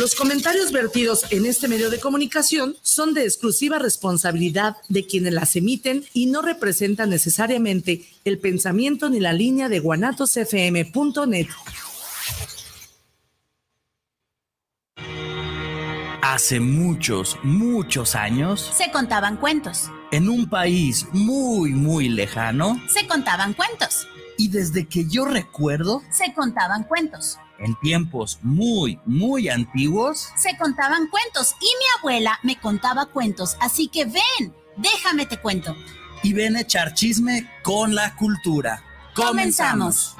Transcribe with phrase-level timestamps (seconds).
[0.00, 5.56] los comentarios vertidos en este medio de comunicación son de exclusiva responsabilidad de quienes las
[5.56, 11.48] emiten y no representan necesariamente el pensamiento ni la línea de guanatosfm.net.
[16.22, 19.90] Hace muchos, muchos años, se contaban cuentos.
[20.12, 24.06] En un país muy, muy lejano, se contaban cuentos.
[24.40, 31.08] Y desde que yo recuerdo, se contaban cuentos en tiempos muy, muy antiguos, se contaban
[31.08, 35.76] cuentos y mi abuela me contaba cuentos, así que ven, déjame te cuento.
[36.22, 38.82] Y ven a echar chisme con la cultura.
[39.14, 40.16] Comenzamos.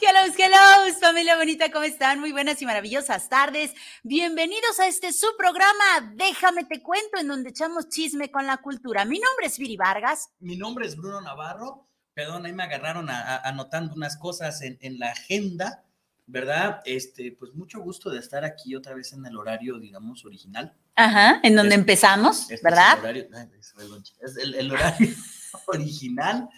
[0.00, 2.20] Hello, hello, familia bonita, ¿cómo están?
[2.20, 3.74] Muy buenas y maravillosas tardes.
[4.04, 9.04] Bienvenidos a este su programa, Déjame te cuento, en donde echamos chisme con la cultura.
[9.04, 10.30] Mi nombre es Viri Vargas.
[10.38, 11.88] Mi nombre es Bruno Navarro.
[12.14, 15.84] Perdón, ahí me agarraron anotando unas cosas en, la agenda,
[16.26, 16.80] ¿verdad?
[16.84, 20.76] Este, pues mucho gusto de estar aquí otra vez en el horario, digamos, original.
[20.94, 22.98] Ajá, en donde empezamos, ¿verdad?
[24.20, 25.08] Es el horario
[25.66, 26.48] original.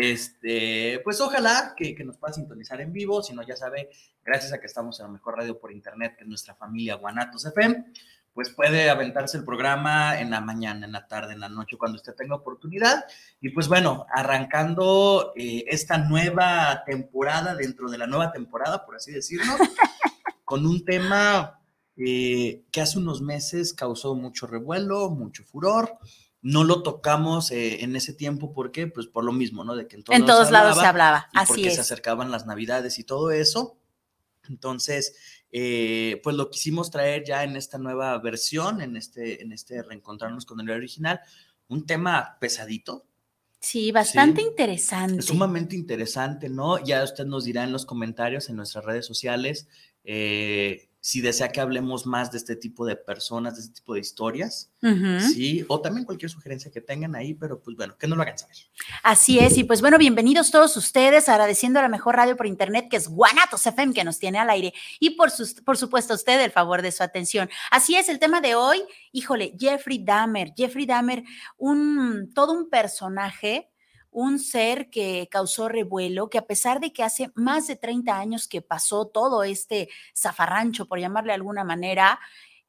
[0.00, 3.90] Este, pues ojalá que, nos pueda sintonizar en vivo, si no, ya sabe,
[4.24, 7.44] gracias a que estamos en la mejor radio por internet, que es nuestra familia Guanatos
[7.46, 7.84] FM,
[8.32, 11.96] pues puede aventarse el programa en la mañana, en la tarde, en la noche, cuando
[11.96, 13.06] usted tenga oportunidad.
[13.40, 19.10] Y pues bueno, arrancando eh, esta nueva temporada dentro de la nueva temporada, por así
[19.10, 19.52] decirlo,
[20.44, 21.60] con un tema
[21.96, 25.98] eh, que hace unos meses causó mucho revuelo, mucho furor
[26.40, 28.86] no lo tocamos eh, en ese tiempo, ¿por qué?
[28.86, 29.74] Pues por lo mismo, ¿no?
[29.74, 33.30] De que en todos, lados se hablaba, así porque se acercaban las navidades y todo
[33.30, 33.78] eso.
[34.48, 35.14] Entonces,
[35.50, 40.46] eh, pues lo quisimos traer ya en esta nueva versión, en este, en este reencontrarnos
[40.46, 41.20] con el original,
[41.68, 43.04] un tema pesadito.
[43.60, 45.22] Sí, bastante interesante.
[45.22, 46.82] Sumamente interesante, ¿no?
[46.82, 49.66] Ya usted nos dirá en los comentarios en nuestras redes sociales
[50.04, 54.00] eh, si desea que hablemos más de este tipo de personas, de este tipo de
[54.00, 54.70] historias,
[55.32, 58.38] sí, o también cualquier sugerencia que tengan ahí, pero pues bueno, que no lo hagan
[58.38, 58.56] saber.
[59.02, 62.88] Así es, y pues bueno, bienvenidos todos ustedes, agradeciendo a la mejor radio por internet,
[62.90, 65.30] que es Guanatos FM, que nos tiene al aire, y por,
[65.64, 67.48] por supuesto a usted el favor de su atención.
[67.70, 68.82] Así es, el tema de hoy,
[69.12, 71.22] híjole, Jeffrey Dahmer, Jeffrey Dahmer,
[71.56, 73.67] un, todo un personaje
[74.10, 78.48] un ser que causó revuelo, que a pesar de que hace más de 30 años
[78.48, 82.18] que pasó todo este zafarrancho, por llamarle de alguna manera,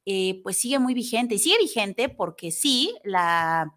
[0.06, 1.34] eh, pues sigue muy vigente.
[1.34, 3.72] Y sigue vigente porque sí, la,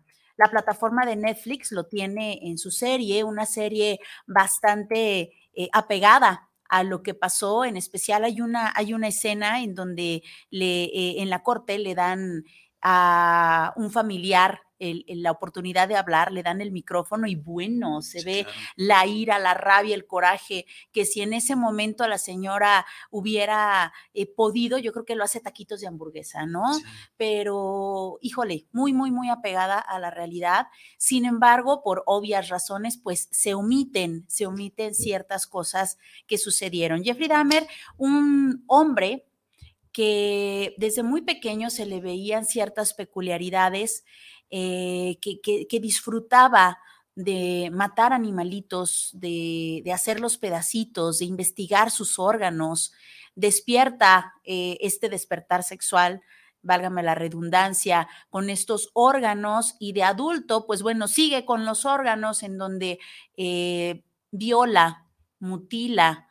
[0.51, 7.01] plataforma de Netflix lo tiene en su serie, una serie bastante eh, apegada a lo
[7.01, 7.63] que pasó.
[7.63, 11.95] En especial hay una, hay una escena en donde le, eh, en la corte le
[11.95, 12.43] dan
[12.81, 14.62] a un familiar
[15.07, 18.45] la oportunidad de hablar, le dan el micrófono y bueno, se ve
[18.75, 24.25] la ira, la rabia, el coraje, que si en ese momento la señora hubiera eh,
[24.25, 26.63] podido, yo creo que lo hace taquitos de hamburguesa, ¿no?
[27.17, 30.67] Pero, híjole, muy, muy, muy apegada a la realidad.
[30.97, 35.97] Sin embargo, por obvias razones, pues se omiten, se omiten ciertas cosas
[36.27, 37.03] que sucedieron.
[37.03, 39.25] Jeffrey Dahmer, un hombre
[39.93, 44.03] que desde muy pequeño se le veían ciertas peculiaridades
[44.55, 46.77] eh, que, disfrutaba
[47.15, 52.93] de matar animalitos, de, hacerlos pedacitos, de investigar sus órganos,
[53.33, 56.21] despierta eh, este despertar sexual,
[56.61, 62.43] válgame la redundancia, con estos órganos y de adulto, pues bueno, sigue con los órganos
[62.43, 62.99] en donde
[63.35, 65.07] eh, viola,
[65.39, 66.27] mutila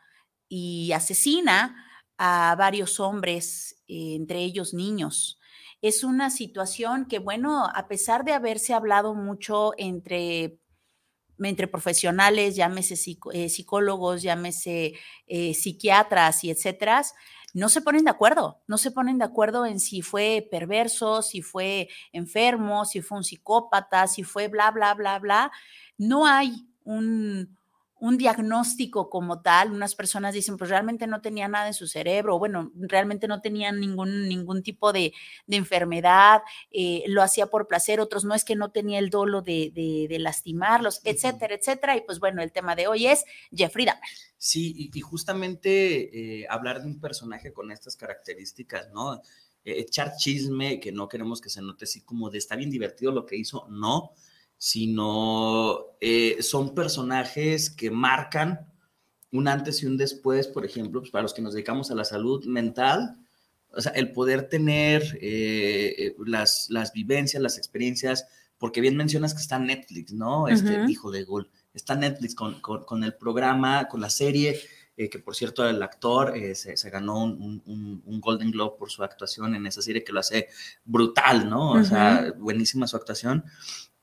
[0.48, 1.74] y asesina
[2.18, 5.40] a varios hombres, entre ellos niños
[5.82, 10.58] es una situación que, bueno, a pesar de haberse hablado mucho entre
[11.44, 12.94] entre profesionales, llámese
[13.32, 14.92] eh, psicólogos, llámese
[15.26, 17.02] eh, psiquiatras y etcétera,
[17.54, 21.42] no se ponen de acuerdo, no se ponen de acuerdo en si fue perverso, si
[21.42, 25.52] fue enfermo, si fue un psicópata, si fue bla, bla, bla, bla.
[25.98, 27.58] No hay un,
[28.02, 29.70] un diagnóstico como tal.
[29.70, 33.70] Unas personas dicen, pues realmente no tenía nada en su cerebro, bueno, realmente no tenía
[33.70, 35.12] ningún, ningún tipo de,
[35.46, 40.16] enfermedad, eh, lo hacía por placer, otros no es que no tenía el dolo de,
[40.18, 41.96] lastimarlos, etcétera, etcétera.
[41.96, 44.02] Y pues bueno, el tema de hoy es Jeffrey Dahmer.
[44.36, 49.22] Sí, y, justamente eh, hablar de un personaje con estas características, ¿no?
[49.64, 53.12] Eh, echar chisme, que no queremos que se note así como de está bien divertido
[53.12, 54.12] lo que hizo, no
[54.62, 58.72] sino eh, son personajes que marcan
[59.32, 62.04] un antes y un después, por ejemplo, pues, para los que nos dedicamos a la
[62.04, 63.16] salud mental,
[63.70, 69.34] o sea, el poder tener eh, eh, las, las vivencias, las experiencias, porque bien mencionas
[69.34, 70.46] que está Netflix, ¿no?
[70.46, 71.50] Este hijo de gol.
[71.74, 74.60] Está Netflix con, con, el programa, con la serie,
[74.96, 79.66] que por cierto el actor se, ganó un, un, Golden Globe por su actuación en
[79.66, 80.46] esa serie que lo hace
[80.84, 81.72] brutal, ¿no?
[81.72, 83.44] O sea, buenísima su actuación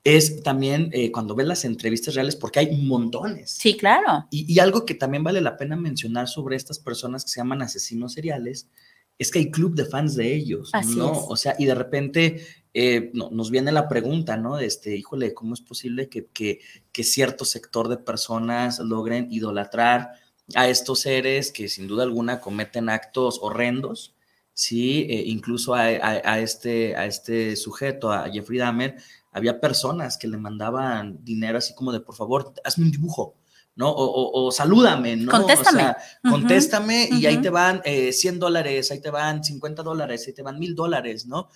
[0.04, 3.52] es también eh, cuando ves las entrevistas reales, porque hay montones.
[3.52, 4.28] Sí, claro.
[4.32, 8.14] Y, algo que también vale la pena mencionar sobre estas personas que se llaman asesinos
[8.14, 8.70] seriales,
[9.18, 11.12] es que hay club de fans de ellos, ¿no?
[11.12, 14.60] O sea, y de repente eh, nos viene la pregunta, ¿no?
[14.60, 20.14] Este, híjole, ¿cómo es posible que, que, cierto sector de personas logren idolatrar
[20.56, 24.16] a estos seres que sin duda alguna cometen actos horrendos?
[24.54, 28.98] Sí, eh, incluso a, a, este, a este sujeto, a Jeffrey Dahmer,
[29.32, 33.36] había personas que le mandaban dinero así como de, por favor, hazme un dibujo,
[33.76, 33.94] ¿no?
[33.96, 35.32] O, salúdame, ¿no?
[35.32, 35.82] Contéstame.
[35.82, 35.98] O sea,
[36.30, 40.42] contéstame y ahí te van 100 eh, dólares, ahí te van 50 dólares, ahí te
[40.42, 41.50] van 1000 dólares, ¿no?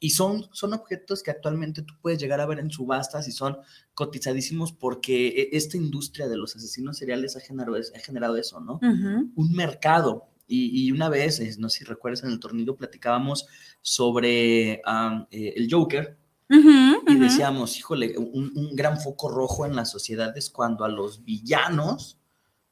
[0.00, 3.58] Y son, son objetos que actualmente tú puedes llegar a ver en subastas y son
[3.94, 8.78] cotizadísimos porque e, esta industria de los asesinos seriales ha generado, ha generado eso, ¿no?
[8.80, 10.28] Un mercado.
[10.50, 13.46] Y, una vez, no sé si recuerdas, en el tornillo platicábamos
[13.82, 14.82] sobre eh,
[15.30, 16.16] el Joker,
[16.48, 22.18] y decíamos, híjole, un, gran foco rojo en la sociedad es cuando a los villanos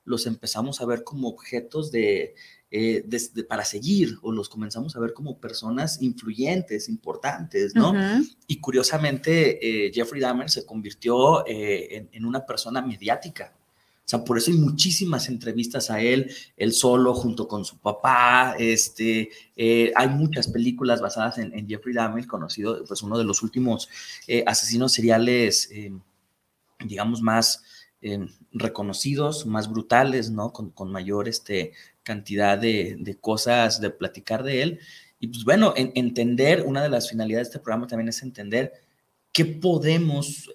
[0.04, 2.34] los empezamos a ver como objetos de,
[2.70, 3.04] eh,
[3.48, 7.92] para seguir o los comenzamos a ver como personas influyentes, importantes, ¿no?
[8.46, 13.56] Y curiosamente, eh, Jeffrey Dahmer se convirtió eh, en, una persona mediática.
[14.06, 18.54] O sea, por eso hay muchísimas entrevistas a él, él solo, junto con su papá.
[18.56, 23.88] Este, eh, hay muchas películas basadas en, Jeffrey Dahmer, conocido, pues uno de los últimos
[24.28, 25.92] eh, asesinos seriales, eh,
[26.84, 27.64] digamos, más
[28.52, 30.52] reconocidos, más brutales, ¿no?
[30.52, 31.72] Con, mayor este,
[32.04, 34.80] cantidad de, cosas de platicar de él.
[35.18, 38.72] Y pues bueno, entender, una de las finalidades de este programa también es entender
[39.32, 40.48] qué podemos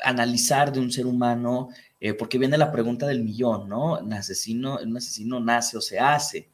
[0.00, 1.68] analizar de un ser humano
[2.00, 3.98] eh, porque viene la pregunta del millón, ¿no?
[3.98, 6.50] ¿Un asesino, un asesino nace o se hace?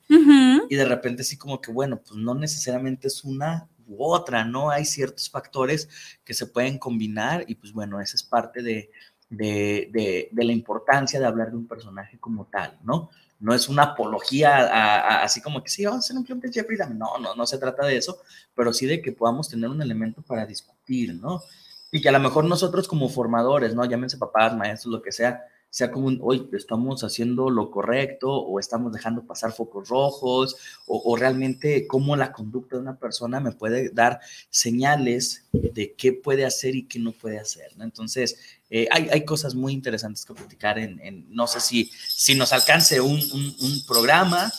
[0.69, 4.71] Y de repente sí como que, bueno, pues no necesariamente es una u otra, ¿no?
[4.71, 5.89] Hay ciertos factores
[6.25, 8.91] que se pueden combinar y pues bueno, esa es parte de,
[9.29, 13.11] de, la importancia de hablar de un personaje como tal, ¿no?
[13.41, 16.79] No es una apología así como que sí, vamos a hacer un club de Jeffrey
[16.95, 18.21] No, no, no se trata de eso,
[18.55, 21.43] pero sí de que podamos tener un elemento para discutir, ¿no?
[21.93, 23.85] Y que a lo mejor nosotros como formadores, ¿no?
[23.85, 28.59] Llámense papás, maestros, lo que sea, sea como un, hoy estamos haciendo lo correcto o
[28.59, 30.57] estamos dejando pasar focos rojos
[30.87, 34.21] o, realmente cómo la conducta de una persona me puede dar
[34.51, 37.73] señales de qué puede hacer y qué no puede hacer.
[37.81, 38.39] Entonces,
[38.71, 43.01] eh, hay, hay, cosas muy interesantes que platicar en, no sé si, si nos alcance
[43.01, 44.53] un, un programa,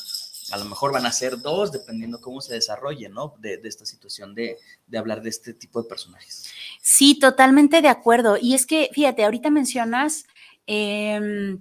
[0.51, 3.35] a lo mejor van a ser dos, dependiendo cómo se desarrolle, ¿no?
[3.39, 6.51] De, esta situación de, de, hablar de este tipo de personajes.
[6.81, 8.37] Sí, totalmente de acuerdo.
[8.41, 10.25] Y es que, fíjate, ahorita mencionas
[10.67, 11.57] eh,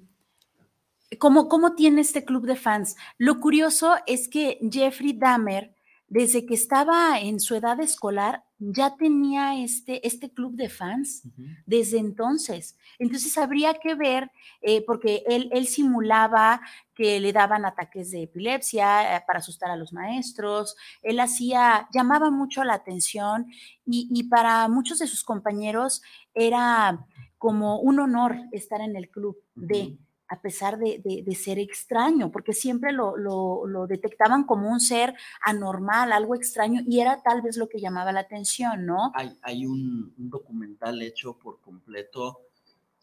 [1.19, 2.97] cómo, cómo tiene este club de fans.
[3.19, 5.75] Lo curioso es que Jeffrey Dahmer,
[6.11, 11.29] desde que estaba en su edad escolar, ya tenía este, este club de fans uh
[11.29, 11.63] -huh.
[11.67, 12.77] desde entonces.
[12.99, 14.29] Entonces habría que ver,
[14.61, 16.61] eh, porque él, él, simulaba
[16.97, 22.31] que le daban ataques de epilepsia eh, para asustar a los maestros, él hacía, llamaba
[22.33, 23.47] mucho la atención
[23.87, 26.03] y, y para muchos de sus compañeros
[26.35, 27.07] era
[27.39, 29.67] como un honor estar en el club uh -huh.
[29.67, 29.99] de
[30.31, 34.79] a pesar de, de, de, ser extraño, porque siempre lo, lo, lo, detectaban como un
[34.79, 35.13] ser
[35.45, 39.11] anormal, algo extraño, y era tal vez lo que llamaba la atención, ¿no?
[39.17, 42.43] Hay, hay un, un, documental hecho por completo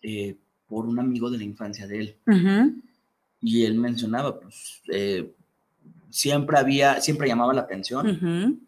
[0.02, 0.38] eh,
[0.70, 2.82] por un amigo de la infancia de él, uh -huh.
[3.42, 5.30] y él mencionaba, pues, eh,
[6.10, 8.60] siempre había, siempre llamaba la atención, uh -huh.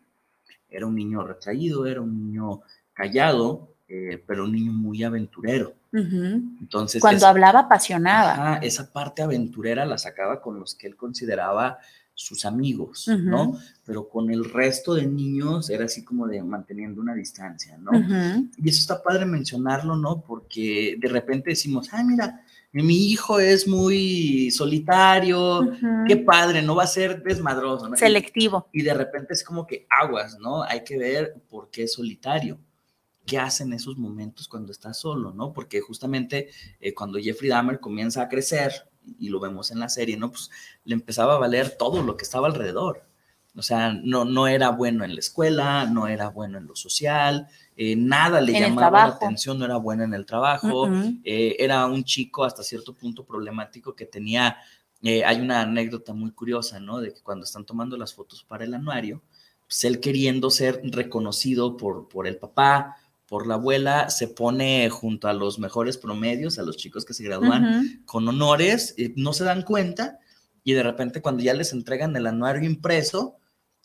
[0.70, 2.62] era un niño retraído, era un niño
[2.94, 5.78] callado, eh, pero un niño muy aventurero.
[5.91, 6.58] Uh -huh.
[6.62, 8.34] Entonces, cuando esa, hablaba apasionaba.
[8.34, 11.79] Ajá, esa parte aventurera la sacaba con los que él consideraba
[12.13, 13.24] sus amigos, uh -huh.
[13.24, 13.60] ¿no?
[13.86, 17.91] Pero con el resto de niños era así como de manteniendo una distancia, ¿no?
[17.91, 18.51] Uh -huh.
[18.58, 20.22] Y eso está padre mencionarlo, ¿no?
[20.22, 22.41] Porque de repente decimos, ah, mira,
[22.72, 26.08] mi hijo es muy solitario, uh -huh.
[26.08, 27.96] qué padre, no va a ser desmadroso, ¿no?
[27.96, 28.67] Selectivo.
[28.74, 30.62] Y, y de repente es como que aguas, ¿no?
[30.63, 32.60] Hay que ver por qué es solitario
[33.29, 35.53] qué hace en esos momentos cuando está solo, ¿no?
[35.53, 40.17] Porque justamente eh, cuando Jeffrey Dahmer comienza a crecer, y lo vemos en la serie,
[40.17, 40.31] ¿no?
[40.31, 40.50] Pues
[40.83, 43.05] le empezaba a valer todo lo que estaba alrededor.
[43.55, 47.48] O sea, no, no era bueno en la escuela, no era bueno en lo social,
[47.75, 51.55] eh, nada le en llamaba la atención, no era bueno en el trabajo, uh eh,
[51.59, 54.57] era un chico hasta cierto punto problemático que tenía,
[55.01, 57.00] eh, hay una anécdota muy curiosa, ¿no?
[57.00, 59.24] De que cuando están tomando las fotos para el anuario,
[59.67, 62.98] pues él queriendo ser reconocido por, por el papá,
[63.29, 67.24] por la abuela, se pone junto a los mejores promedios, a los chicos que se
[67.24, 68.05] gradúan uh -huh.
[68.05, 70.17] con honores, eh, no se dan cuenta
[70.63, 73.38] y de repente cuando ya les entregan el anuario impreso,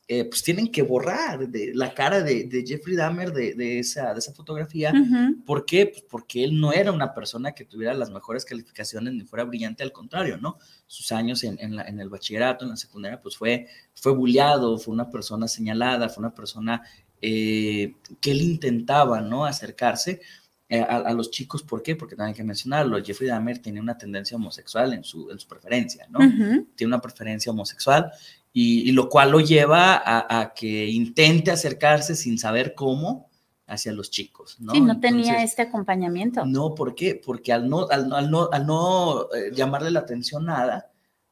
[0.06, 4.12] eh, pues tienen que borrar de, la cara de, de Jeffrey Dahmer de, de, esa,
[4.12, 4.92] de esa fotografía.
[4.92, 5.44] Uh -huh.
[5.46, 5.86] ¿Por qué?
[5.86, 9.82] Pues porque él no era una persona que tuviera las mejores calificaciones ni fuera brillante,
[9.82, 10.58] al contrario, ¿no?
[10.86, 14.76] Sus años en, en, la, en el bachillerato, en la secundaria, pues fue, fue bulleado,
[14.78, 16.82] fue una persona señalada, fue una persona
[17.20, 19.44] eh, que él intentaba, ¿no?
[19.44, 20.20] Acercarse
[20.68, 21.94] eh, a, a, los chicos, ¿por qué?
[21.94, 25.46] Porque también hay que mencionarlo, Jeffrey Dahmer tiene una tendencia homosexual en su, en su
[25.46, 26.20] preferencia, ¿no?
[26.20, 26.66] Uh -huh.
[26.74, 28.10] Tiene una preferencia homosexual
[28.52, 33.28] y, y lo cual lo lleva a, a, que intente acercarse sin saber cómo
[33.66, 34.72] hacia los chicos, ¿no?
[34.72, 36.44] Sí, no tenía este acompañamiento.
[36.44, 37.14] No, ¿por qué?
[37.14, 40.90] Porque al no, al, al no, al no eh, llamarle la atención nada,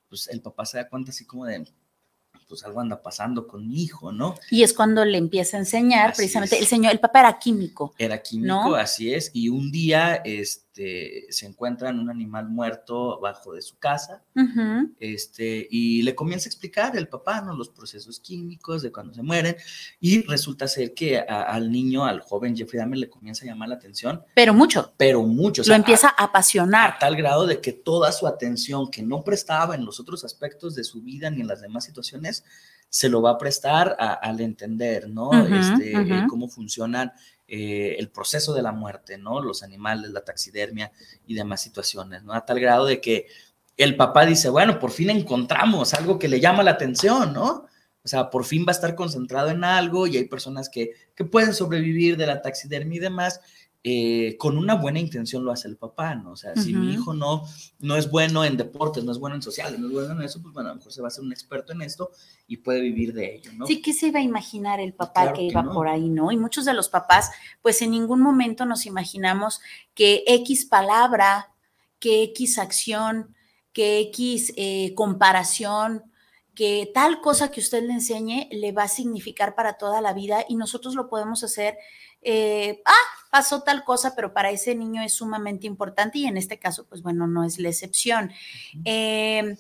[0.09, 1.65] pues el papá se da cuenta así como de,
[2.53, 4.35] pues algo anda pasando con mi hijo, ¿no?
[4.51, 6.61] Y es cuando le empieza a enseñar, así precisamente, es.
[6.61, 7.95] el señor, el papá era químico.
[7.97, 8.75] Era químico, ¿no?
[8.75, 14.23] así es, y un día este, se encuentran un animal muerto bajo de su casa,
[14.35, 14.93] uh -huh.
[14.99, 17.55] este, y le comienza a explicar el papá, ¿no?
[17.55, 19.57] Los procesos químicos de cuando se mueren,
[20.01, 23.69] y resulta ser que a, al niño, al joven Jeffrey Dahmer, le comienza a llamar
[23.69, 24.23] la atención.
[24.35, 24.93] Pero mucho.
[24.97, 25.63] Pero mucho.
[25.63, 26.93] Lo sea, empieza a, a apasionar.
[26.93, 30.75] A tal grado de que toda su atención que no prestaba en los otros aspectos
[30.75, 32.45] de su vida ni en las demás situaciones,
[32.89, 35.31] se lo va a prestar a, al entender, ¿no?
[35.31, 36.27] Uh -huh, este, uh -huh.
[36.29, 37.11] cómo funcionan
[37.55, 39.43] eh, el proceso de la muerte, ¿no?
[39.43, 40.91] Los animales, la taxidermia
[41.27, 42.33] y demás situaciones, ¿no?
[42.33, 43.27] A tal grado de que
[43.77, 47.67] el papá dice, bueno, por fin encontramos algo que le llama la atención, ¿no?
[48.03, 51.27] O sea, por fin va a estar concentrado en algo y hay personas que, que
[51.27, 53.43] pueden sobrevivir de la taxidermia y demás,
[53.85, 56.33] eh, con una buena intención lo hace el papá, ¿no?
[56.33, 56.63] O sea, uh -huh.
[56.63, 57.43] si mi hijo no,
[57.81, 60.41] no es bueno en deportes, no es bueno en sociales, no es bueno en eso,
[60.41, 62.13] pues bueno, a lo mejor se va a hacer un experto en esto
[62.47, 63.67] y puede vivir de ello, ¿no?
[63.67, 65.75] Sí, ¿qué se iba a imaginar el papá claro que iba que no.
[65.75, 66.31] por ahí, no?
[66.31, 69.61] Y muchos de los papás, pues en ningún momento nos imaginamos
[69.95, 71.51] que X palabra,
[71.99, 73.35] que X acción,
[73.73, 76.05] que X eh, comparación,
[76.55, 80.45] que tal cosa que usted le enseñe le va a significar para toda la vida
[80.49, 81.79] y nosotros lo podemos hacer
[82.21, 86.59] eh, ah, pasó tal cosa, pero para ese niño es sumamente importante y en este
[86.59, 88.31] caso, pues bueno, no es la excepción.
[88.85, 89.57] Eh,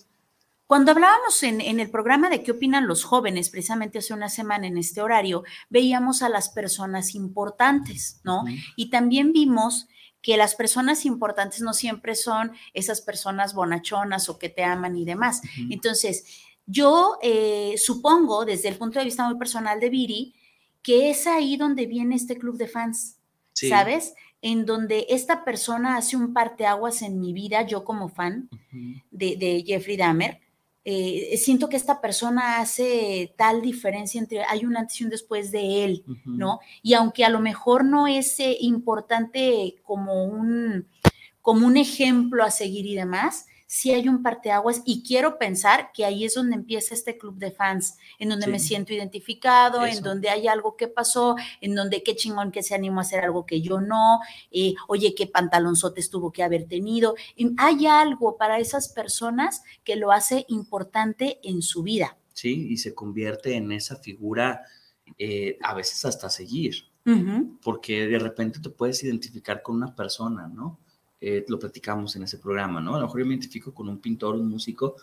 [0.66, 4.66] cuando hablábamos en, en, el programa de qué opinan los jóvenes, precisamente hace una semana
[4.66, 8.44] en este horario, veíamos a las personas importantes, ¿no?
[8.76, 9.88] Y también vimos
[10.20, 15.06] que las personas importantes no siempre son esas personas bonachonas o que te aman y
[15.06, 15.40] demás.
[15.42, 15.72] Uh -huh.
[15.72, 16.24] Entonces,
[16.66, 20.34] yo eh, supongo, desde el punto de vista muy personal de Viri,
[20.82, 23.16] que es ahí donde viene este club de fans,
[23.52, 23.68] sí.
[23.68, 24.14] ¿sabes?
[24.40, 29.02] En donde esta persona hace un parteaguas en mi vida, yo como fan uh -huh.
[29.10, 30.40] de, de, Jeffrey Dahmer,
[30.84, 35.52] eh, siento que esta persona hace tal diferencia entre hay un antes y un después
[35.52, 36.58] de él, ¿no?
[36.82, 40.88] Y aunque a lo mejor no es eh, importante como un,
[41.40, 46.04] como un ejemplo a seguir y demás, sí hay un parteaguas y quiero pensar que
[46.04, 50.28] ahí es donde empieza este club de fans, en donde me siento identificado, en donde
[50.28, 53.62] hay algo que pasó, en donde qué chingón que se animó a hacer algo que
[53.62, 57.14] yo no, eh, oye, qué pantalonzotes tuvo que haber tenido.
[57.56, 62.18] hay algo para esas personas que lo hace importante en su vida.
[62.34, 64.60] Sí, y se convierte en esa figura
[65.16, 66.74] eh, a veces hasta seguir,
[67.62, 70.78] porque de repente te puedes identificar con una persona, ¿no?
[71.24, 72.96] Eh, lo platicamos en ese programa, ¿no?
[72.96, 74.96] A lo mejor yo me identifico con un pintor, un músico,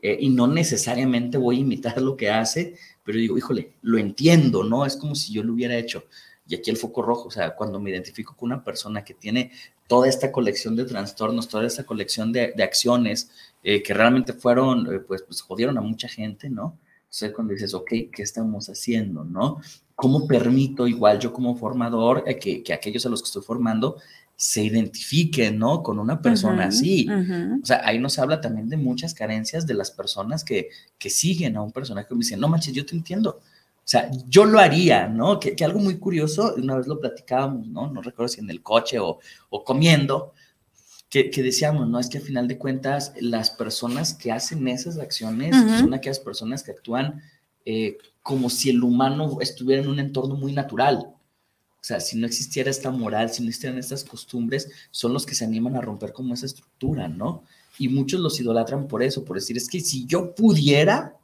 [0.00, 4.64] eh, y no necesariamente voy a imitar lo que hace, pero digo, híjole, lo entiendo,
[4.64, 4.86] ¿no?
[4.86, 6.04] Es como si yo lo hubiera hecho.
[6.48, 9.52] Y aquí el foco rojo, o sea, cuando me identifico con una persona que tiene
[9.86, 13.30] toda esta colección de trastornos, toda esta colección de, acciones
[13.62, 16.78] eh, que realmente fueron, pues, pues jodieron a mucha gente, ¿no?
[17.02, 19.60] Entonces cuando dices, ok, ¿qué estamos haciendo, no?
[19.94, 23.96] ¿Cómo permito, igual yo como formador, que, que aquellos a los que estoy formando
[24.36, 25.82] se identifiquen, ¿no?
[25.82, 27.08] Con una persona así.
[27.62, 31.56] O sea, ahí nos habla también de muchas carencias de las personas que, que siguen
[31.56, 33.40] a un personaje que me dicen, no manches, yo te entiendo.
[33.86, 35.40] O sea, yo lo haría, ¿no?
[35.40, 37.90] Que, algo muy curioso, una vez lo platicábamos, ¿no?
[37.90, 40.34] No recuerdo si en el coche o, o comiendo,
[41.08, 41.98] que, que, decíamos, ¿no?
[41.98, 46.62] Es que al final de cuentas, las personas que hacen esas acciones son aquellas personas
[46.62, 47.22] que actúan
[47.64, 51.14] eh, como si el humano estuviera en un entorno muy natural.
[51.86, 55.36] O sea, si no existiera esta moral, si no existieran estas costumbres, son los que
[55.36, 57.44] se animan a romper como esa estructura, ¿no?
[57.78, 61.14] Y muchos los idolatran por eso, por decir, es que si yo pudiera...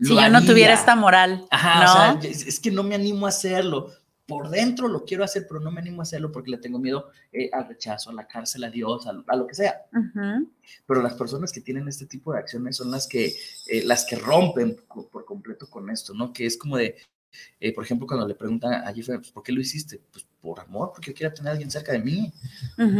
[0.00, 1.46] Si yo no tuviera esta moral.
[1.50, 3.92] Ajá, o sea, es, que no me animo a hacerlo.
[4.24, 7.10] Por dentro lo quiero hacer, pero no me animo a hacerlo porque le tengo miedo
[7.30, 9.82] eh, al rechazo, a la cárcel, a Dios, a, lo que sea.
[10.86, 13.34] Pero las personas que tienen este tipo de acciones son las que,
[13.66, 16.32] eh, las que rompen por completo con esto, ¿no?
[16.32, 16.96] Que es como de,
[17.60, 20.00] eh, por ejemplo, cuando le preguntan a Jeffrey, pues, ¿por qué lo hiciste?
[20.12, 22.32] Pues por amor, porque yo quiero tener a alguien cerca de mí.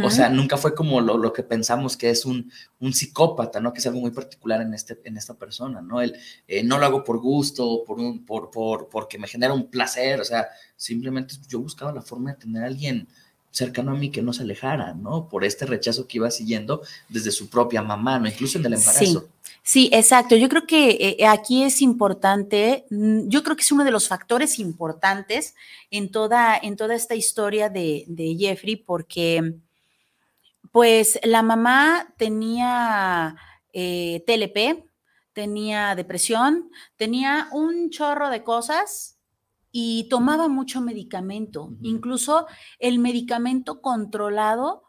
[0.03, 3.71] O sea, nunca fue como lo, lo, que pensamos que es un, un psicópata, ¿no?
[3.71, 6.01] Que es algo muy particular en, este, en esta persona, ¿no?
[6.01, 6.15] El,
[6.47, 10.19] eh, no lo hago por gusto, por un, por, por, porque me genera un placer,
[10.19, 13.07] o sea, simplemente yo buscaba la forma de tener a alguien
[13.57, 15.27] cercano a mí que no se alejara, ¿no?
[15.27, 18.27] Por este rechazo que iba siguiendo desde su propia mamá, ¿no?
[18.27, 19.27] Incluso en el embarazo.
[19.63, 20.35] Sí, exacto.
[20.35, 24.07] Yo creo que eh, aquí es importante, mm, yo creo que es uno de los
[24.07, 25.55] factores importantes
[25.89, 28.05] en toda, en toda esta historia de,
[28.39, 29.55] Jeffrey, porque
[30.71, 33.35] pues la mamá tenía
[33.73, 34.85] eh, TLP,
[35.33, 39.16] tenía depresión, tenía un chorro de cosas
[39.71, 41.73] y tomaba mucho medicamento.
[41.81, 42.47] Incluso
[42.79, 44.87] el medicamento controlado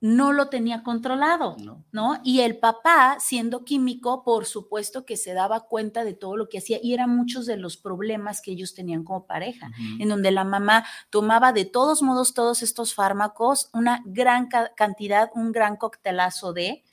[0.00, 1.56] no lo tenía controlado,
[1.90, 2.20] no.
[2.22, 6.58] Y el papá, siendo químico, por supuesto que se daba cuenta de todo lo que
[6.58, 10.44] hacía y eran muchos de los problemas que ellos tenían como pareja, en donde la
[10.44, 16.84] mamá tomaba de todos modos todos estos fármacos, una gran cantidad, un gran coctelazo de...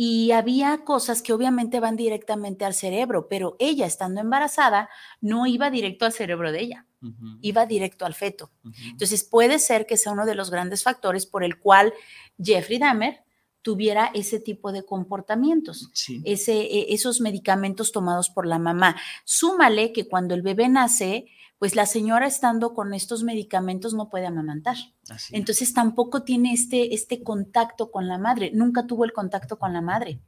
[0.00, 4.88] Y había cosas que obviamente van directamente al cerebro, pero ella estando embarazada
[5.20, 6.86] no iba directo al cerebro de ella
[7.40, 8.50] iba directo al feto.
[8.90, 11.92] Entonces puede ser que sea uno de los grandes factores por el cual
[12.42, 13.22] Jeffrey Dahmer
[13.62, 15.90] tuviera ese tipo de comportamientos,
[16.24, 18.96] ese, e, esos medicamentos tomados por la mamá.
[19.24, 21.26] Súmale que cuando el bebé nace,
[21.58, 24.76] pues la señora estando con estos medicamentos no puede amamantar.
[25.32, 29.80] Entonces tampoco tiene este, este contacto con la madre, nunca tuvo el contacto con la
[29.80, 30.20] madre.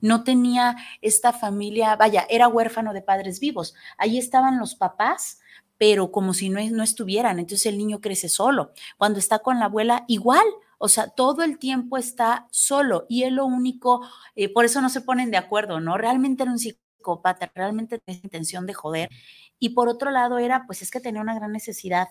[0.00, 0.24] no.
[0.24, 3.74] tenía esta familia, vaya, era huérfano de padres vivos.
[3.98, 5.40] Ahí estaban los papás,
[5.76, 7.38] pero como si no, no estuvieran.
[7.38, 8.72] Entonces el niño crece solo.
[8.96, 10.44] Cuando está con la abuela, igual.
[10.80, 14.88] O sea, todo el tiempo está solo y es lo único, eh, por eso no
[14.88, 15.98] se ponen de acuerdo, ¿no?
[15.98, 16.60] Realmente era un
[16.98, 19.10] psicópata, realmente tenía intención de joder.
[19.58, 22.08] Y por otro lado era, pues es que tenía una gran necesidad.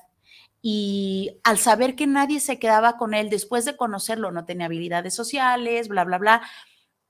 [0.61, 5.13] Y al saber que nadie se quedaba con él, después de conocerlo, no tenía habilidades
[5.13, 6.41] sociales, bla, bla, bla,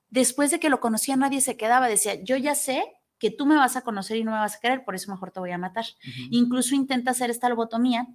[0.10, 2.84] después de que lo conocía, nadie se quedaba, decía, yo ya sé
[3.20, 5.32] que tú me vas a conocer y no me vas a querer, por eso mejor
[5.32, 5.86] te voy a matar.
[6.30, 8.08] Incluso intenta hacer esta lobotomía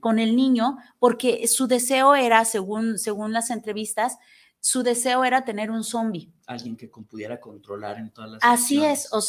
[0.00, 4.16] con el niño, porque su deseo era, según, según las entrevistas,
[4.60, 6.32] su deseo era tener un zombie.
[6.46, 9.20] Alguien que pudiera controlar en todas las Así es, o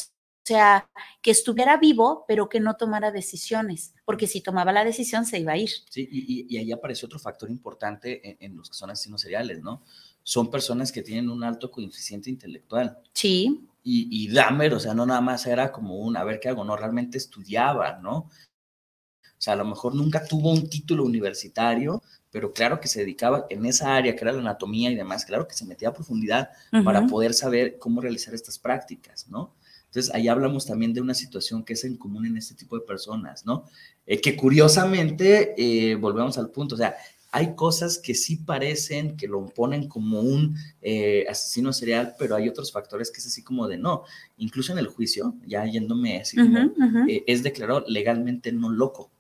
[0.43, 0.89] sea,
[1.21, 5.53] que estuviera vivo, pero que no tomara decisiones, porque si tomaba la decisión se iba
[5.53, 5.69] a ir.
[5.89, 9.83] Sí, y, ahí aparece otro factor importante en, en, los que son asesinos seriales, ¿no?
[10.23, 12.97] Son personas que tienen un alto coeficiente intelectual.
[13.13, 16.49] Sí y, y Dahmer, o sea, no nada más era como un, a ver qué
[16.49, 18.17] hago, no, realmente estudiaba, ¿no?
[18.17, 23.45] O sea, a lo mejor nunca tuvo un título universitario, pero claro que se dedicaba
[23.49, 26.49] en esa área, que era la anatomía y demás, claro que se metía a profundidad
[26.83, 29.53] para poder saber cómo realizar estas prácticas, ¿no?
[29.89, 32.85] Entonces, ahí hablamos también de una situación que es en común en este tipo de
[32.85, 33.63] personas, ¿no?
[34.05, 36.95] Eh, que curiosamente, eh, volvemos al punto, o sea,
[37.31, 42.47] hay cosas que sí parecen que lo ponen como un eh, asesino serial, pero hay
[42.47, 44.03] otros factores que es así como de no.
[44.37, 46.71] Incluso en el juicio, ya yéndome así como,
[47.07, 49.11] es declarado legalmente no loco.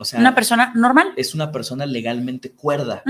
[0.00, 1.12] O sea, una persona normal.
[1.16, 3.02] Es una persona legalmente cuerda.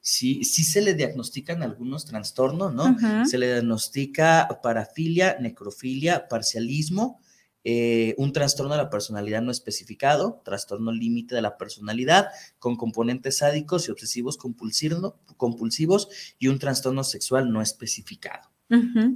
[0.00, 2.96] Sí, sí se le diagnostican algunos trastornos, ¿no?
[3.24, 7.20] Se le diagnostica parafilia, necrofilia, parcialismo,
[7.62, 13.38] eh, un trastorno de la personalidad no especificado, trastorno límite de la personalidad, con componentes
[13.38, 16.08] sádicos y obsesivos compulsivos
[16.40, 18.50] y un trastorno sexual no especificado.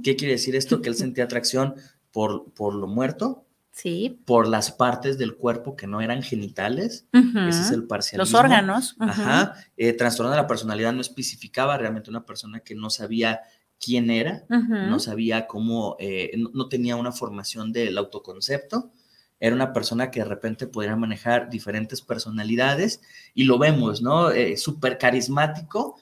[0.01, 0.81] ¿Qué quiere decir esto?
[0.81, 1.75] Que él sentía atracción
[2.11, 3.46] por, por lo muerto,
[3.77, 4.19] Sí.
[4.25, 7.05] Por las partes del cuerpo que no eran genitales.
[7.13, 8.23] Ese es el parcialismo.
[8.23, 8.95] Los órganos.
[8.97, 9.53] Ajá.
[9.77, 13.41] Eh, trastorno de la personalidad no especificaba realmente una persona que no sabía
[13.79, 18.89] quién era, no sabía cómo, eh, no, tenía una formación del autoconcepto.
[19.39, 23.01] Era una persona que de repente podría manejar diferentes personalidades
[23.35, 24.31] y lo vemos, ¿no?
[24.31, 25.99] Eh, Súper carismático.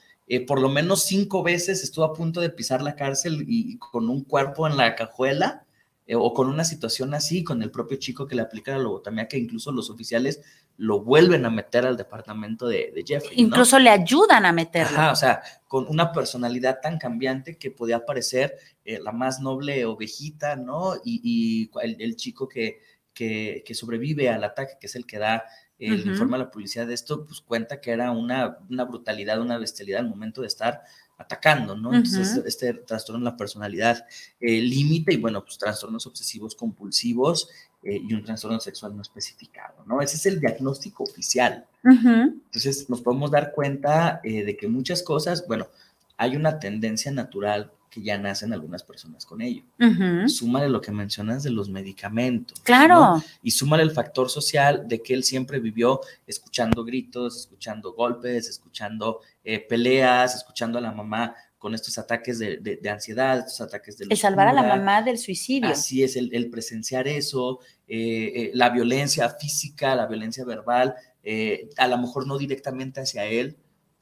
[0.47, 4.23] por lo menos cinco veces estuvo a punto de pisar la cárcel y con un
[4.23, 5.64] cuerpo en la cajuela
[6.07, 9.27] eh, o con una situación así, con el propio chico que le aplica la lobotomía,
[9.27, 10.41] que incluso los oficiales
[10.77, 13.39] lo vuelven a meter al departamento de, de Jeffrey.
[13.39, 14.97] Incluso le ayudan a meterlo.
[14.97, 19.85] Ajá, o sea, con una personalidad tan cambiante que podía parecer eh, la más noble
[19.85, 20.93] ovejita, ¿no?
[21.03, 22.81] Y, el, chico que,
[23.13, 25.43] que, sobrevive al ataque, que es el que da
[25.79, 29.57] el informe a la policía de esto, pues cuenta que era una, una brutalidad, una
[29.57, 30.83] bestialidad al momento de estar
[31.17, 31.93] atacando, ¿no?
[31.93, 34.05] Entonces, este trastorno en la personalidad
[34.39, 37.49] eh, límite y, bueno, pues trastornos obsesivos compulsivos
[37.83, 40.01] eh, y un trastorno sexual no especificado, ¿no?
[40.01, 41.65] Ese es el diagnóstico oficial.
[41.83, 45.67] Entonces, nos podemos dar cuenta eh, de que muchas cosas, bueno,
[46.17, 49.63] hay una tendencia natural que ya nacen algunas personas con ello.
[50.27, 52.59] Súmale lo que mencionas de los medicamentos.
[52.59, 53.23] Claro.
[53.41, 59.21] Y súmale el factor social de que él siempre vivió escuchando gritos, escuchando golpes, escuchando
[59.45, 64.07] eh, peleas, escuchando a la mamá con estos ataques de, ansiedad, estos ataques de...
[64.09, 65.69] El salvar a la mamá del suicidio.
[65.69, 70.95] Así es, el, presenciar eso, eh, eh, la violencia física, la violencia verbal,
[71.77, 73.55] a lo mejor no directamente hacia él,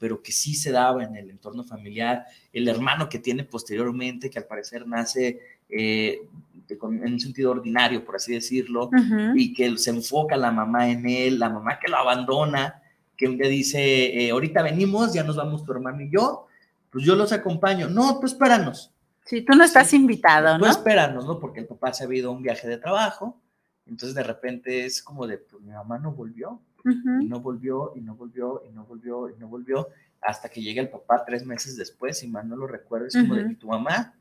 [0.04, 4.38] pero que sí se daba en el entorno familiar, el hermano que tiene posteriormente, que
[4.38, 5.40] al parecer nace
[5.70, 6.28] eh,
[6.68, 8.90] en un sentido ordinario, por así decirlo,
[9.34, 12.82] y que se enfoca la mamá en él, la mamá que lo abandona,
[13.16, 13.80] que un día dice,
[14.26, 16.48] eh, ahorita venimos, ya nos vamos tu hermano y yo,
[16.90, 17.88] pues yo los acompaño.
[17.88, 18.92] No, tú espéranos.
[19.24, 20.64] Sí, tú no estás invitado, ¿no?
[20.66, 21.40] Tú espéranos, ¿no?
[21.40, 23.40] Porque el papá se ha ido a un viaje de trabajo,
[23.86, 26.60] entonces de repente es como de, pues mi mamá no volvió.
[26.84, 29.88] Y no volvió, y no volvió, y no volvió, y no volvió,
[30.20, 33.34] hasta que llega el papá tres meses después, y más no lo recuerdo, es como
[33.34, 34.14] de tu mamá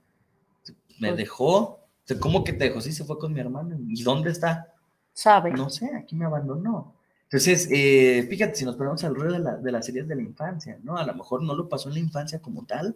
[1.00, 1.80] me pues dejó.
[2.20, 2.82] ¿Cómo que te dejó?
[2.82, 3.78] Sí, se fue con mi hermano.
[3.88, 4.74] ¿Y dónde está?
[5.14, 5.52] Sabe.
[5.52, 6.96] No sé, aquí me abandonó.
[7.24, 10.22] Entonces, eh, fíjate, si nos ponemos al ruedo de, la, de las series de la
[10.22, 10.98] infancia, ¿no?
[10.98, 12.96] A lo mejor no lo pasó en la infancia como tal,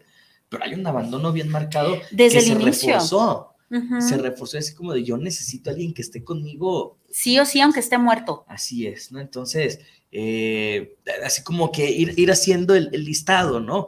[0.50, 2.94] pero hay un abandono bien marcado Desde que el se inicio.
[2.94, 3.54] reforzó.
[4.00, 6.98] Se reforzó así como de yo necesito a alguien que esté conmigo.
[7.10, 8.46] Sí o sí, aunque esté muerto.
[8.48, 9.20] Así es, ¿no?
[9.20, 9.80] Entonces,
[10.12, 13.88] eh, así como que ir, ir haciendo el, el, listado, ¿no?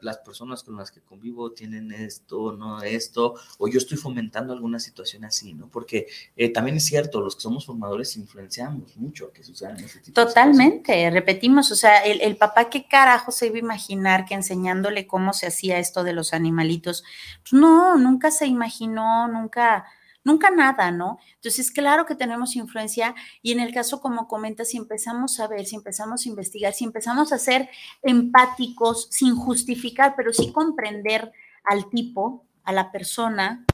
[0.00, 4.78] Las personas con las que convivo tienen esto, no esto, o yo estoy fomentando alguna
[4.78, 5.68] situación así, ¿no?
[5.68, 10.00] Porque eh, también es cierto, los que somos formadores influenciamos mucho a que sucedan ese
[10.00, 14.34] tipo Totalmente, repetimos, o sea, el, el, papá qué carajo se iba a imaginar que
[14.34, 17.04] enseñándole cómo se hacía esto de los animalitos,
[17.42, 19.86] pues no, nunca se imaginó, nunca
[20.28, 21.18] nunca nada, ¿no?
[21.36, 25.64] Entonces, claro que tenemos influencia y en el caso, como comentas, si empezamos a ver,
[25.66, 27.68] si empezamos a investigar, si empezamos a ser
[28.02, 31.32] empáticos sin justificar, pero sí comprender
[31.64, 33.64] al tipo, a la persona,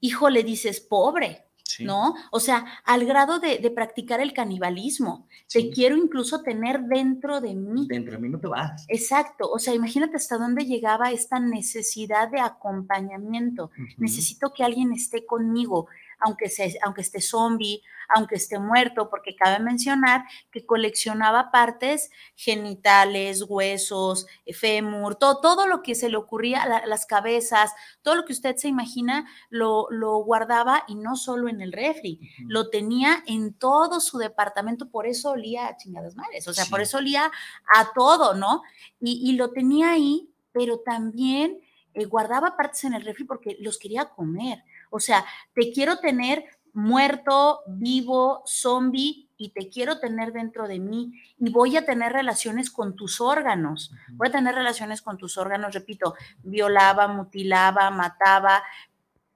[0.00, 1.45] hijo, le dices, pobre,
[1.80, 2.14] ¿no?
[2.30, 5.26] O sea, al grado de, practicar el canibalismo.
[5.52, 7.86] Te quiero incluso tener dentro de mí.
[7.88, 8.84] Dentro de mí no te vas.
[8.88, 9.50] Exacto.
[9.50, 13.70] O sea, imagínate hasta dónde llegaba esta necesidad de acompañamiento.
[13.98, 16.50] Necesito que alguien esté conmigo aunque,
[16.82, 17.82] aunque esté zombie,
[18.14, 25.82] aunque esté muerto, porque cabe mencionar que coleccionaba partes genitales, huesos, fémur, todo, todo lo
[25.82, 30.84] que se le ocurría, las cabezas, todo lo que usted se imagina, lo, lo guardaba
[30.86, 35.66] y no solo en el refri, lo tenía en todo su departamento, por eso olía
[35.66, 37.30] a chingadas madres, o sea, por eso olía
[37.74, 38.62] a todo, ¿no?
[39.00, 41.60] Y, y lo tenía ahí, pero también
[41.96, 44.62] eh, guardaba partes en el refri porque los quería comer.
[44.90, 51.12] O sea, te quiero tener muerto, vivo, zombie, y te quiero tener dentro de mí
[51.38, 55.74] y voy a tener relaciones con tus órganos, voy a tener relaciones con tus órganos,
[55.74, 58.62] repito, violaba, mutilaba, mataba,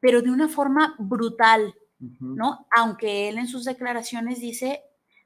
[0.00, 2.66] pero de una forma brutal, ¿no?
[2.74, 4.82] Aunque él en sus declaraciones dice,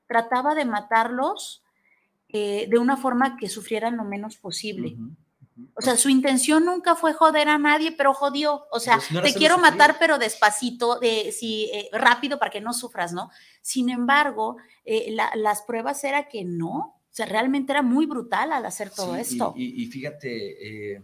[0.07, 1.63] trataba de matarlos
[2.29, 4.97] eh, de una forma que sufrieran lo menos posible.
[5.75, 8.67] O sea, su intención nunca fue joder a nadie, pero jodió.
[8.73, 13.12] O sea, te quiero matar, pero despacito, de, sí, eh, rápido para que no sufras,
[13.12, 13.31] ¿no?
[13.62, 16.99] Sin embargo, eh, las pruebas era que no.
[17.11, 19.55] O sea, realmente era muy brutal al hacer todo esto.
[19.57, 21.03] Y, fíjate, eh,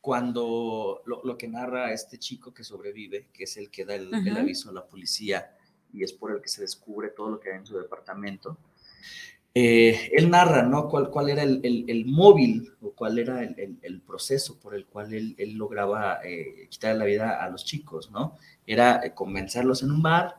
[0.00, 4.36] cuando lo, que narra este chico que sobrevive, que es el que da el, el
[4.36, 5.56] aviso a la policía
[5.92, 8.56] y es por el que se descubre todo lo que hay en su departamento,
[9.54, 10.88] eh, él narra, ¿no?
[10.88, 15.12] ¿Cuál, cuál era el, el, móvil o cuál era el, el, proceso por el cual
[15.12, 18.38] él, él lograba eh, quitar la vida a los chicos, ¿no?
[18.66, 20.36] Era eh, convencerlos en un bar,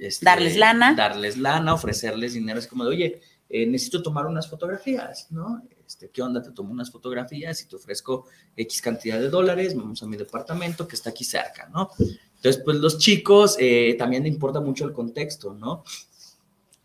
[0.00, 0.94] este, darles lana.
[0.94, 2.58] Darles lana, ofrecerles dinero.
[2.58, 5.62] Es como de, oye, necesito tomar unas fotografías, ¿no?
[5.86, 6.42] Este, ¿Qué onda?
[6.42, 8.26] Te tomo unas fotografías y te ofrezco
[8.56, 11.90] X cantidad de dólares, vamos a mi departamento que está aquí cerca, ¿no?
[12.34, 13.56] Entonces, pues los chicos,
[13.96, 15.84] también le importa mucho el contexto, ¿no?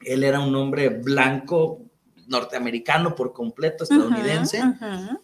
[0.06, 1.82] Él era un hombre blanco,
[2.28, 4.62] norteamericano por completo, estadounidense,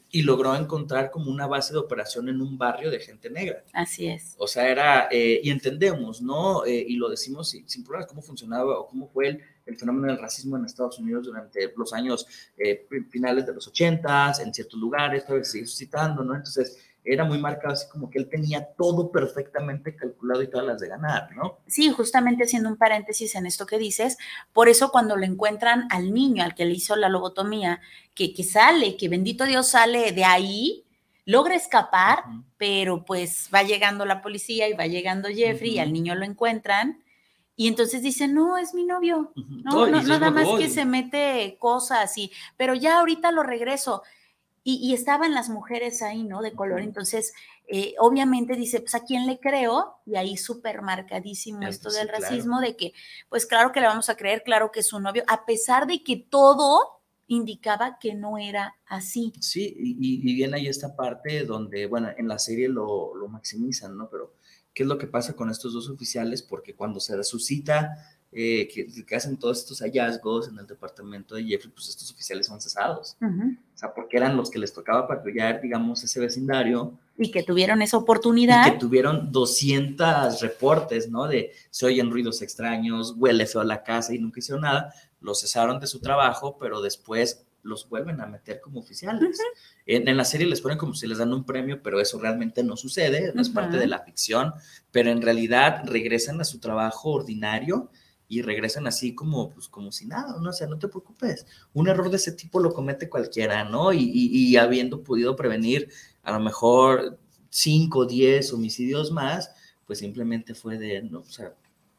[0.09, 3.63] y logró encontrar como una base de operación en un barrio de gente negra.
[3.73, 4.35] Así es.
[4.37, 6.65] O sea, era, eh, y entendemos, ¿no?
[6.65, 10.21] Eh, y lo decimos sin, problemas, cómo funcionaba o cómo fue el, el, fenómeno del
[10.21, 15.25] racismo en Estados Unidos durante los años eh, finales de los ochentas, en ciertos lugares,
[15.25, 16.35] todavía se sigue suscitando, ¿no?
[16.35, 20.79] Entonces, era muy marcado, así como que él tenía todo perfectamente calculado y todas las
[20.79, 21.59] de ganar, ¿no?
[21.67, 24.17] Sí, justamente haciendo un paréntesis en esto que dices,
[24.53, 27.79] por eso cuando lo encuentran al niño, al que le hizo la lobotomía,
[28.13, 30.85] que, que sale, que bendito Dios sale de ahí,
[31.25, 32.23] logra escapar,
[32.57, 37.03] pero pues va llegando la policía y va llegando Jeffrey y al niño lo encuentran.
[37.55, 42.17] Y entonces dicen, no, es mi novio, no, no, nada más que se mete cosas
[42.17, 44.01] y, pero ya ahorita lo regreso
[44.75, 46.41] y, estaban las mujeres ahí, ¿no?
[46.41, 46.81] De color.
[46.81, 47.33] Entonces,
[47.67, 52.59] eh, obviamente dice, pues a quién le creo, y ahí súper marcadísimo esto del racismo,
[52.59, 52.93] de que,
[53.29, 56.03] pues claro que le vamos a creer, claro que es su novio, a pesar de
[56.03, 59.33] que todo indicaba que no era así.
[59.39, 63.97] Sí, y, y bien ahí esta parte donde, bueno, en la serie lo, lo maximizan,
[63.97, 64.09] ¿no?
[64.09, 64.33] Pero,
[64.73, 66.41] ¿qué es lo que pasa con estos dos oficiales?
[66.41, 71.71] Porque cuando se resucita eh, que, hacen todos estos hallazgos en el departamento de Jeffrey,
[71.73, 73.17] pues estos oficiales son cesados.
[73.19, 76.93] O sea, porque eran los que les tocaba patrullar, digamos, ese vecindario.
[77.17, 78.67] Y que tuvieron esa oportunidad.
[78.67, 81.27] Y que tuvieron 200 reportes, ¿no?
[81.27, 84.93] De se oyen ruidos extraños, huele feo la casa y nunca hicieron nada.
[85.21, 89.39] Los cesaron de su trabajo, pero después los vuelven a meter como oficiales.
[89.87, 92.77] en, la serie les ponen como si les dan un premio, pero eso realmente no
[92.77, 94.53] sucede, no es parte de la ficción,
[94.91, 97.89] pero en realidad regresan a su trabajo ordinario
[98.29, 100.51] y regresan así como, pues, como si nada, ¿no?
[100.51, 101.47] O sea, no te preocupes.
[101.73, 103.91] Un error de ese tipo lo comete cualquiera, ¿no?
[103.91, 105.89] Y, y, habiendo podido prevenir
[106.23, 107.17] a lo mejor
[107.49, 109.51] 5, 10 homicidios más,
[109.87, 111.55] pues simplemente fue de, no, o sea,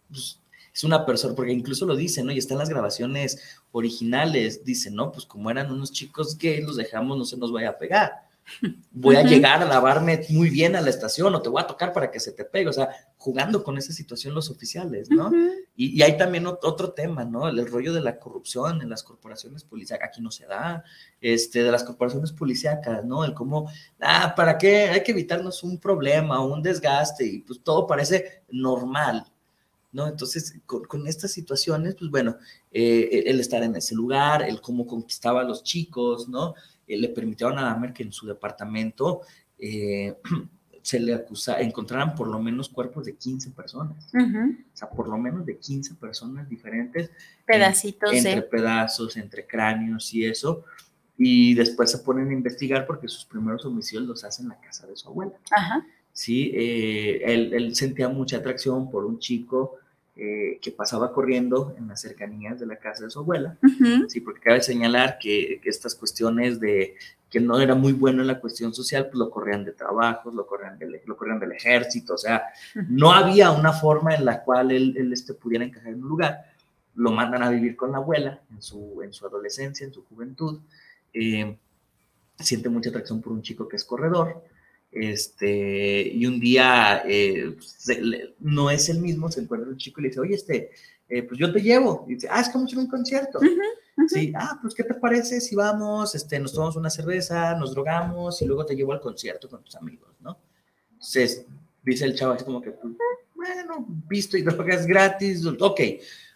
[0.08, 0.40] pues,
[0.72, 2.30] es una persona, porque incluso lo dice, ¿no?
[2.30, 5.10] Y están las grabaciones originales, dicen, ¿no?
[5.10, 8.29] Pues como eran unos chicos que los dejamos, no se nos vaya a pegar
[8.90, 11.92] voy a llegar a lavarme muy bien a la estación o te voy a tocar
[11.92, 15.30] para que se te pegue, o sea, jugando con esa situación los oficiales, ¿no?
[15.76, 17.48] y, hay también otro tema, ¿no?
[17.48, 20.84] El, rollo de la corrupción en las corporaciones policíacas, aquí no se da,
[21.20, 23.24] este, de las corporaciones policíacas, ¿no?
[23.24, 24.88] El cómo, ah, ¿para qué?
[24.88, 29.26] Hay que evitarnos un problema, un desgaste y pues todo parece normal,
[29.92, 30.06] ¿no?
[30.06, 32.36] Entonces, con, estas situaciones, pues bueno,
[32.70, 36.54] eh, el estar en ese lugar, el cómo conquistaba a los chicos, ¿no?
[36.90, 39.20] Eh, le permitieron a Dahmer que en su departamento
[39.59, 40.16] eh,
[40.83, 44.12] se le acusa, encontraran por lo menos cuerpos de 15 personas.
[44.12, 47.11] O sea, por lo menos de 15 personas diferentes.
[47.46, 48.12] Pedacitos.
[48.12, 50.64] entre pedazos, entre cráneos y eso.
[51.16, 54.87] Y después se ponen a investigar porque sus primeros homicidios los hace en la casa
[54.87, 55.33] de su abuela.
[55.50, 55.87] Ajá.
[56.12, 59.79] Sí, eh, él, él, sentía mucha atracción por un chico
[60.22, 63.56] eh, que pasaba corriendo en las cercanías de la casa de su abuela.
[64.09, 66.94] Sí, porque cabe señalar que, estas cuestiones de
[67.30, 70.46] que no era muy bueno en la cuestión social, pues lo corrían de trabajos, lo
[70.46, 72.42] corrían del, lo corrían del ejército, o sea,
[72.87, 76.44] no había una forma en la cual él, él este, pudiera encajar en un lugar.
[76.96, 80.61] Lo mandan a vivir con la abuela en su, en su adolescencia, en su juventud.
[81.14, 81.56] Eh,
[82.38, 84.44] siente mucha atracción por un chico que es corredor
[84.92, 87.57] este, y un día eh,
[88.40, 90.70] no es el mismo, se encuentra un chico y le dice, oye, este,
[91.09, 92.05] eh, pues yo te llevo.
[92.09, 93.38] Y dice, ah, es como si un concierto.
[94.09, 98.40] Sí, ah, pues ¿qué te parece si vamos, este, nos tomamos una cerveza, nos drogamos
[98.40, 100.38] y luego te llevo al concierto con tus amigos, ¿no?
[100.92, 101.44] Entonces,
[101.83, 102.94] dice el chavo así como que, pues,
[103.35, 105.81] bueno, visto y drogas gratis, ok.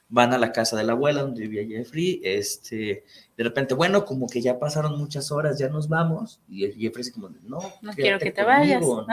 [0.09, 3.05] Van a la casa de la abuela donde vivía Jeffrey, este,
[3.37, 7.13] de repente, bueno, como que ya pasaron muchas horas, ya nos vamos, y Jeffrey dice
[7.13, 8.83] como, no, no quiero que te vayas.
[8.83, 9.07] ¿no?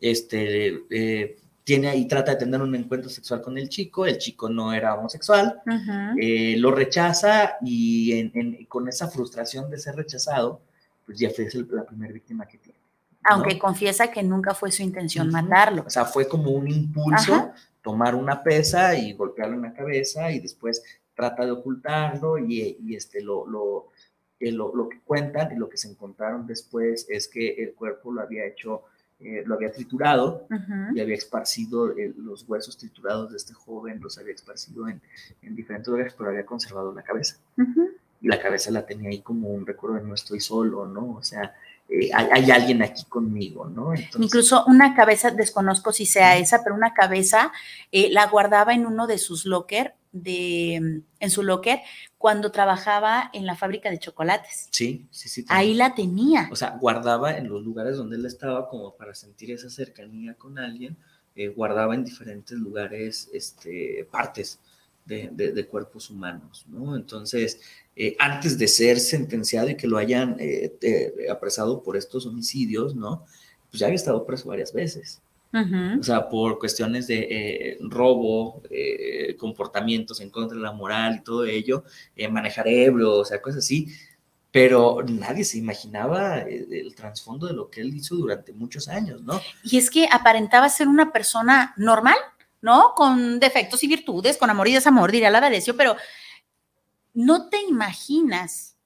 [0.00, 4.48] Este, eh, tiene ahí, trata de tener un encuentro sexual con el chico, el chico
[4.50, 5.62] no era homosexual,
[6.20, 10.60] eh, lo rechaza y con esa frustración de ser rechazado,
[11.06, 12.78] pues Jeffrey es la primera víctima que tiene.
[13.24, 15.84] Aunque confiesa que nunca fue su intención matarlo.
[15.86, 17.52] O sea, fue como un impulso
[17.84, 20.82] tomar una pesa y golpearlo en la cabeza y después
[21.14, 23.90] trata de ocultarlo y, este, lo, lo,
[24.40, 28.22] lo, lo, que cuentan y lo que se encontraron después es que el cuerpo lo
[28.22, 28.84] había hecho
[29.20, 30.46] eh, lo había triturado
[30.92, 35.00] y había esparcido eh, los huesos triturados de este joven, los había esparcido en,
[35.40, 37.36] en diferentes lugares, pero había conservado la cabeza.
[38.20, 41.12] Y la cabeza la tenía ahí como un recuerdo de no estoy solo, ¿no?
[41.12, 41.54] O sea,
[41.88, 43.92] eh, hay, alguien aquí conmigo, ¿no?
[44.18, 47.52] Incluso una cabeza, desconozco si sea esa, pero una cabeza
[47.92, 51.80] la guardaba en uno de sus locker, de, en su locker,
[52.16, 54.68] cuando trabajaba en la fábrica de chocolates.
[54.70, 55.44] Sí, sí, sí.
[55.48, 56.48] Ahí la tenía.
[56.50, 60.58] O sea, guardaba en los lugares donde él estaba como para sentir esa cercanía con
[60.58, 60.96] alguien,
[61.36, 64.60] eh, guardaba en diferentes lugares este, partes
[65.04, 66.96] de, cuerpos humanos, ¿no?
[66.96, 67.60] Entonces,
[67.96, 70.72] eh, antes de ser sentenciado y que lo hayan eh,
[71.30, 73.24] apresado por estos homicidios, ¿no?
[73.70, 75.20] Pues ya había estado preso varias veces.
[76.00, 81.22] O sea, por cuestiones de eh, robo, eh, comportamientos en contra de la moral y
[81.22, 81.84] todo ello,
[82.16, 83.86] eh, manejar ebrio, o sea, cosas así.
[84.50, 89.40] Pero nadie se imaginaba el trasfondo de lo que él hizo durante muchos años, ¿no?
[89.64, 92.16] Y es que aparentaba ser una persona normal,
[92.60, 92.92] ¿no?
[92.96, 95.96] Con defectos y virtudes, con amor y desamor, diría la D'Alessio, pero
[97.14, 98.76] no te imaginas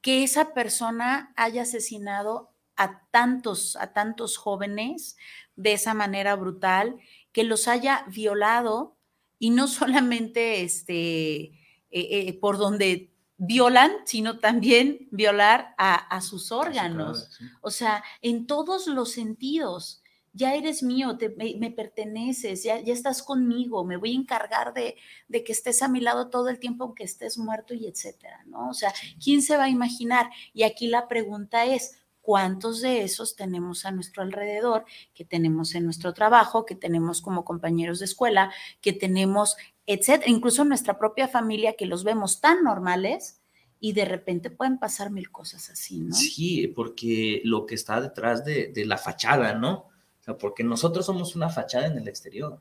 [0.00, 5.16] que esa persona haya asesinado a tantos, a tantos jóvenes,
[5.56, 6.96] de esa manera brutal,
[7.30, 8.96] que los haya violado
[9.38, 11.52] y no solamente este, eh,
[11.90, 17.28] eh, por donde violan, sino también violar a, sus órganos.
[17.60, 20.01] O sea, en todos los sentidos.
[20.32, 24.96] Ya eres mío, me, perteneces, ya, ya, estás conmigo, me voy a encargar de,
[25.28, 28.70] de, que estés a mi lado todo el tiempo aunque estés muerto y etcétera, ¿no?
[28.70, 28.92] O sea,
[29.22, 30.30] ¿quién se va a imaginar?
[30.54, 35.84] Y aquí la pregunta es, cuántos de esos tenemos a nuestro alrededor, que tenemos en
[35.84, 41.74] nuestro trabajo, que tenemos como compañeros de escuela, que tenemos, etcétera, incluso nuestra propia familia,
[41.76, 43.40] que los vemos tan normales
[43.80, 46.14] y de repente pueden pasar mil cosas así, ¿no?
[46.14, 49.88] Sí, porque lo que está detrás de, la fachada, ¿no?
[50.22, 52.58] O sea, porque nosotros somos una fachada en el exterior.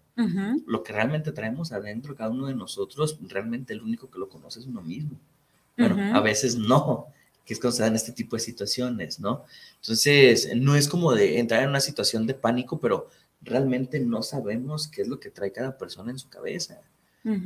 [0.65, 4.59] Lo que realmente traemos adentro, cada uno de nosotros, realmente el único que lo conoce
[4.59, 5.11] es uno mismo.
[5.77, 7.07] Bueno, a veces no
[7.45, 9.45] que es cuando se dan este tipo de situaciones, ¿no?
[9.81, 13.09] Entonces, no es como de entrar en una situación de pánico, pero
[13.41, 16.81] realmente no sabemos qué es lo que trae cada persona en su cabeza.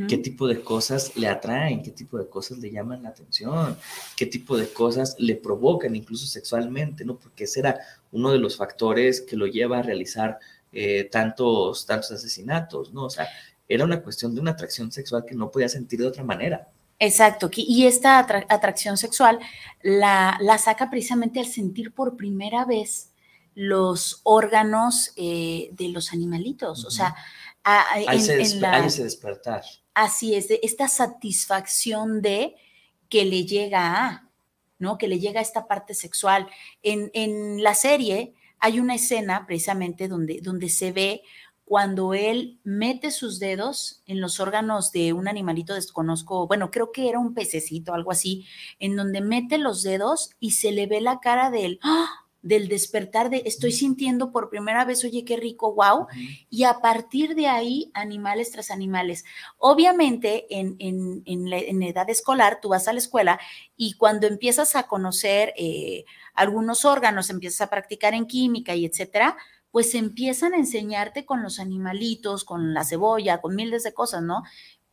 [0.07, 1.83] ¿Qué tipo de cosas le atraen?
[1.83, 3.77] ¿Qué tipo de cosas le llaman la atención?
[4.15, 7.03] ¿Qué tipo de cosas le provocan incluso sexualmente?
[7.03, 7.17] ¿no?
[7.17, 7.79] Porque ese era
[8.13, 10.39] uno de los factores que lo lleva a realizar
[10.71, 13.05] eh, tantos, tantos asesinatos, ¿no?
[13.05, 13.27] O sea,
[13.67, 16.69] era una cuestión de una atracción sexual que no podía sentir de otra manera.
[16.97, 19.39] Exacto, y esta atracción sexual
[19.81, 23.09] la, saca precisamente al sentir por primera vez
[23.53, 27.15] los órganos eh, de los animalitos, o sea,
[27.95, 29.63] en, ese despertar.
[29.93, 32.55] Así es, de esta satisfacción de
[33.09, 34.29] que le llega a,
[34.77, 34.97] ¿no?
[34.97, 36.47] Que le llega a esta parte sexual.
[36.83, 41.21] En, en la serie hay una escena precisamente donde, donde se ve
[41.65, 47.09] cuando él mete sus dedos en los órganos de un animalito desconozco, bueno, creo que
[47.09, 48.45] era un pececito, algo así,
[48.79, 52.24] en donde mete los dedos y se le ve la cara del, ¡ah!
[52.45, 56.05] Del despertar de estoy sintiendo por primera vez, oye, qué rico, wow,
[56.47, 59.25] y a partir de ahí, animales tras animales.
[59.57, 63.39] Obviamente, en, en, la, edad escolar, tú vas a la escuela
[63.75, 66.05] y cuando empiezas a conocer eh,
[66.35, 69.37] algunos órganos, empiezas a practicar en química y etcétera,
[69.71, 74.43] pues empiezan a enseñarte con los animalitos, con la cebolla, con miles de cosas, ¿no?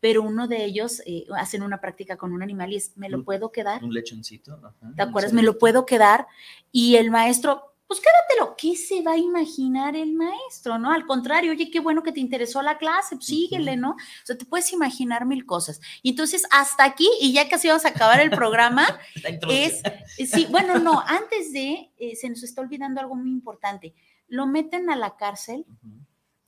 [0.02, 3.24] Pero uno de ellos eh, hacen una práctica con un animal y es, ¿me lo
[3.24, 3.82] puedo quedar?
[3.82, 4.60] Un lechoncito.
[4.96, 5.32] ¿Te acuerdas?
[5.32, 6.26] Me lo puedo quedar.
[6.70, 8.56] Y el maestro, pues quédatelo.
[8.56, 10.90] ¿Qué se va a imaginar el maestro, no?
[10.90, 13.92] Al contrario, oye, qué bueno que te interesó la clase, pues síguele, ¿no?
[13.92, 15.80] O sea, te puedes imaginar mil cosas.
[16.02, 18.86] Y entonces, hasta aquí, y ya casi vamos a acabar el programa,
[19.48, 19.82] es,
[20.18, 23.94] sí, bueno, no, antes de, eh, se nos está olvidando algo muy importante
[24.32, 25.66] lo meten a la cárcel,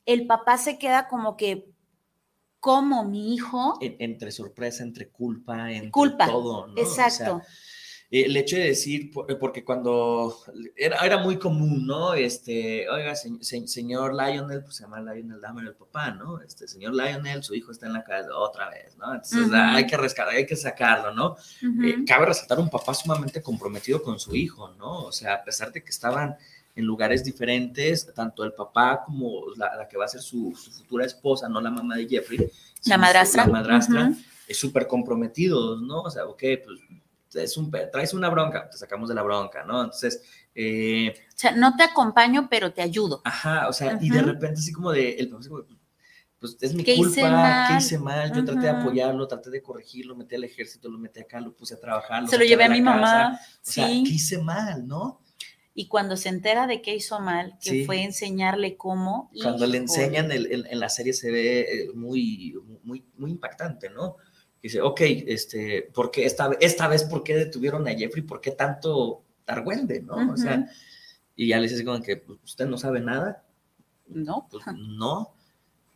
[0.07, 1.71] el papá se queda como que,
[2.65, 3.77] como mi hijo.
[3.79, 6.73] entre sorpresa, entre culpa, entre culpa, todo, ¿no?
[6.81, 7.43] Exacto.
[8.09, 10.35] Eh, el hecho de decir, eh, porque cuando
[10.75, 12.15] era, era muy común, ¿no?
[12.15, 16.41] Este, oiga, se- se- señor Lionel, pues se llama Lionel Dahmer el papá, ¿no?
[16.41, 19.13] Este, señor Lionel, su hijo está en la casa otra vez, ¿no?
[19.13, 19.55] Entonces Ujú.
[19.55, 21.35] hay que rescatar, hay que sacarlo, ¿no?
[21.85, 25.03] Eh, cabe resaltar un papá sumamente comprometido con su hijo, ¿no?
[25.03, 26.35] O sea, a pesar de que estaban
[26.75, 30.71] en lugares diferentes, tanto el papá como la, la que va a ser su, su
[30.71, 32.39] futura esposa, no la mamá de Jeffrey,
[32.81, 33.45] su- madrastra.
[33.45, 34.19] La madrastra, Ujú.
[34.47, 36.01] es súper comprometidos, ¿no?
[36.01, 36.79] O sea, ok, pues
[37.45, 39.83] es un, traes una bronca, te sacamos de la bronca, ¿no?
[39.83, 40.21] Entonces,
[40.53, 43.21] eh, O sea, no te acompaño, pero te ayudo.
[43.25, 45.63] ajá, o sea, y de repente así como de, el papá así como,
[46.39, 47.65] pues es mi ¿Qué hice culpa?
[47.67, 48.31] ¿qué hice mal?
[48.33, 51.73] Yo traté de apoyarlo, traté de corregirlo, metí al ejército, lo metí acá, lo puse
[51.75, 52.27] a trabajar.
[52.27, 52.99] Se lo llevé a la mi casa.
[52.99, 53.39] mamá.
[53.41, 54.03] O sea, sí.
[54.05, 55.21] ¿qué hice mal, no?
[55.77, 57.85] Y cuando se entera de que hizo mal, que Sí.
[57.85, 59.29] fue enseñarle cómo.
[59.43, 63.89] Cuando le enseñan el- el- en la serie se ve eh, muy, muy, muy impactante,
[63.89, 64.15] ¿no?
[64.63, 68.23] Dice, ok, este, ¿por qué esta, esta vez por qué detuvieron a Jeffrey?
[68.23, 70.31] ¿Por qué tanto argüende, no?
[70.31, 70.65] O sea,
[71.35, 73.43] y ya le dice como que, pues, ¿usted no sabe nada?
[74.07, 74.47] No.
[74.49, 75.35] Pues no.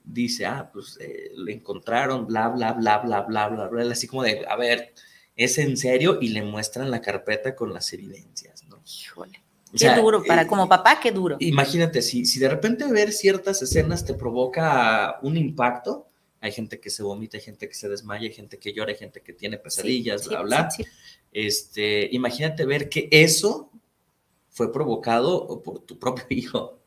[0.03, 4.23] Dice, ah, pues eh, lo encontraron, bla, bla, bla, bla, bla, bla, bla, así como
[4.23, 4.93] de, a ver,
[5.37, 6.17] ¿es en serio?
[6.21, 8.81] Y le muestran la carpeta con las evidencias, ¿no?
[8.85, 9.41] Híjole.
[9.69, 11.37] O Qué sea, duro, para eh, como papá, qué duro.
[11.39, 16.07] Imagínate, si, si de repente ver ciertas escenas te provoca un impacto,
[16.41, 18.97] hay gente que se vomita, hay gente que se desmaya, hay gente que llora, hay
[18.97, 20.71] gente que tiene pesadillas, Sí, bla, sí, bla.
[20.71, 20.85] sí.
[21.31, 23.69] Este, imagínate ver que eso
[24.49, 26.79] fue provocado por tu propio hijo.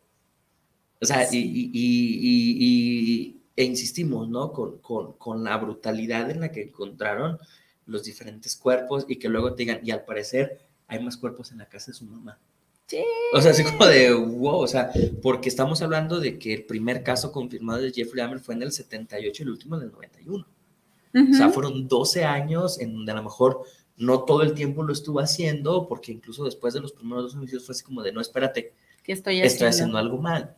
[1.01, 4.53] O sea, y, y- y- y- y- e insistimos, ¿no?
[4.53, 7.39] Con, con- con la brutalidad en la que encontraron
[7.87, 11.59] los diferentes cuerpos y que luego te digan, y al parecer hay más cuerpos en
[11.59, 12.39] la casa de su mamá.
[12.93, 13.03] Sí.
[13.33, 14.91] O sea, así como de wow, o sea,
[15.23, 18.71] porque estamos hablando de que el primer caso confirmado de Jeffrey Dahmer fue en el
[18.71, 20.47] 78 y el último en el 91.
[21.15, 23.63] O sea, fueron 12 años en donde a lo mejor
[23.97, 27.65] no todo el tiempo lo estuvo haciendo, porque incluso después de los primeros dos homicidios
[27.65, 29.47] fue así como de no, espérate, ¿Qué estoy haciendo?
[29.47, 30.55] estoy haciendo algo mal.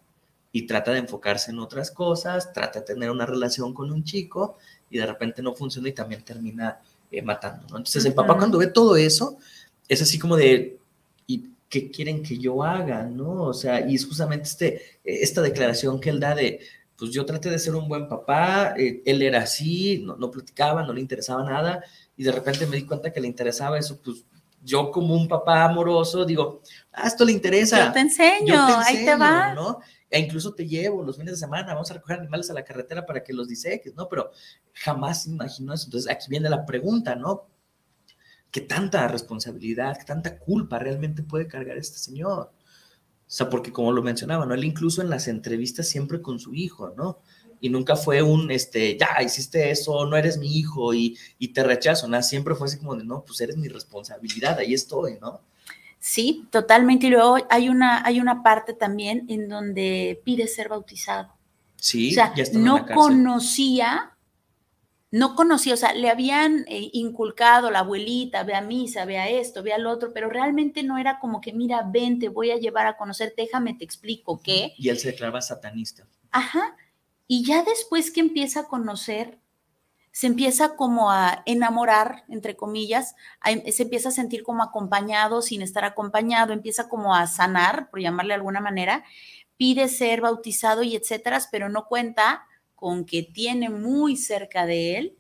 [0.51, 4.59] Y trata de enfocarse en otras cosas, trata de tener una relación con un chico
[4.91, 6.81] y de repente no funciona y también termina
[7.13, 7.77] eh, matando, ¿no?
[7.77, 9.39] Entonces el papá cuando ve todo eso,
[9.89, 10.84] es así como de, ¿y
[11.75, 13.43] qué quieren que yo haga, no?
[13.43, 16.61] O sea, y es justamente este, eh, esta declaración que él da de,
[16.97, 20.85] pues yo traté de ser un buen papá, eh, él era así, no, no platicaba,
[20.85, 21.83] no le interesaba nada,
[22.17, 24.25] y de repente me di cuenta que le interesaba eso, pues
[24.63, 26.63] yo como un papá amoroso digo,
[26.93, 27.87] ah, esto le interesa.
[27.87, 29.53] Yo te enseño, Yo te ahí te va.
[29.53, 29.81] ¿no?
[30.09, 33.05] E incluso te llevo los fines de semana, vamos a recoger animales a la carretera
[33.05, 34.09] para que los diseques, ¿no?
[34.09, 34.31] Pero
[34.73, 35.87] jamás imaginó eso.
[35.87, 37.49] Entonces aquí viene la pregunta, ¿no?
[38.55, 42.53] ¿Qué tanta responsabilidad, qué tanta culpa realmente puede cargar este señor?
[42.53, 44.55] O sea, porque como lo mencionaba, ¿no?
[44.55, 47.19] Él incluso en las entrevistas siempre con su hijo, ¿no?
[47.61, 51.65] Y nunca fue un, este, ya, hiciste eso, no eres mi hijo y, y te
[51.65, 52.23] rechazo, ¿no?
[52.23, 55.41] Siempre fue así como de, no, pues eres mi responsabilidad, ahí estoy, ¿no?
[55.99, 57.09] Sí, totalmente.
[57.09, 61.35] Y luego hay una, hay una parte también en donde pide ser bautizado.
[61.75, 64.14] Sí, o sea, ya no conocía,
[65.15, 69.29] no conocía, o sea, le habían eh, inculcado la abuelita, ve a misa, ve a
[69.29, 72.57] esto, ve al otro, pero realmente no era como que, mira, ven, te voy a
[72.57, 74.75] llevar a conocer, déjame, te explico qué.
[74.77, 76.05] Y él se declaraba satanista.
[76.33, 76.77] Ajá.
[77.29, 79.39] Y ya después que empieza a conocer,
[80.11, 85.43] se empieza como a enamorar, entre comillas, a- em, se empieza a sentir como acompañado
[85.43, 89.05] sin estar acompañado, empieza como a sanar, por llamarle de alguna manera,
[89.57, 95.17] pide ser bautizado y etcétera, pero no cuenta con que tiene muy cerca de él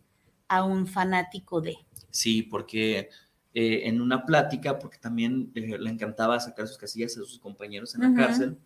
[0.49, 1.77] a un fanático de.
[2.11, 3.09] Sí, porque
[3.55, 7.95] eh, en una plática, porque también eh, le encantaba sacar sus casillas a sus compañeros
[7.95, 8.59] en la cárcel,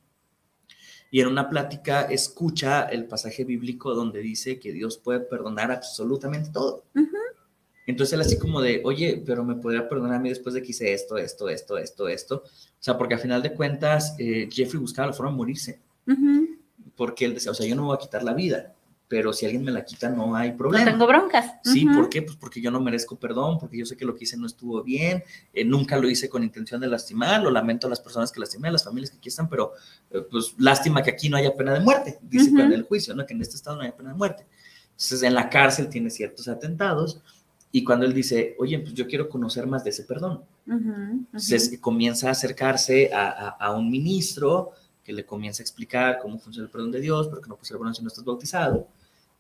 [1.11, 6.51] y en una plática escucha el pasaje bíblico donde dice que Dios puede perdonar absolutamente
[6.51, 6.85] todo.
[7.87, 10.73] Entonces él así como de, oye, pero me podría perdonar a mí después de que
[10.73, 12.43] hice esto, esto, esto, esto, esto.
[12.45, 15.81] O sea, porque a final de cuentas, eh, Jeffrey buscaba la forma de morirse,
[16.95, 18.75] porque él decía, o sea, yo no me voy a quitar la vida,
[19.09, 20.85] pero si alguien me la quita no hay No problema.
[20.91, 21.55] tengo broncas.
[21.65, 21.95] Sí, Ujú.
[21.97, 22.21] ¿por qué?
[22.21, 24.83] Pues porque yo no merezco perdón, porque yo sé que lo que hice no estuvo
[24.83, 28.39] bien, eh, nunca lo hice con intención de lastimar, lo lamento a las personas que
[28.41, 29.73] lastimé, a las familias que aquí están, pero
[30.11, 32.61] eh, pues lástima que aquí no haya pena de muerte, dice Ujú.
[32.61, 33.25] en el juicio, ¿no?
[33.25, 34.47] Que en este estado no haya pena de muerte.
[34.91, 37.21] Entonces en la cárcel tiene ciertos atentados
[37.73, 42.29] y cuando él dice, oye, pues yo quiero conocer más de ese perdón, entonces comienza
[42.29, 44.73] a acercarse a, a- a un ministro
[45.05, 47.69] que le comienza a explicar cómo funciona el perdón de Dios, pero que no puedes
[47.69, 48.87] ser perdón si no estás bautizado.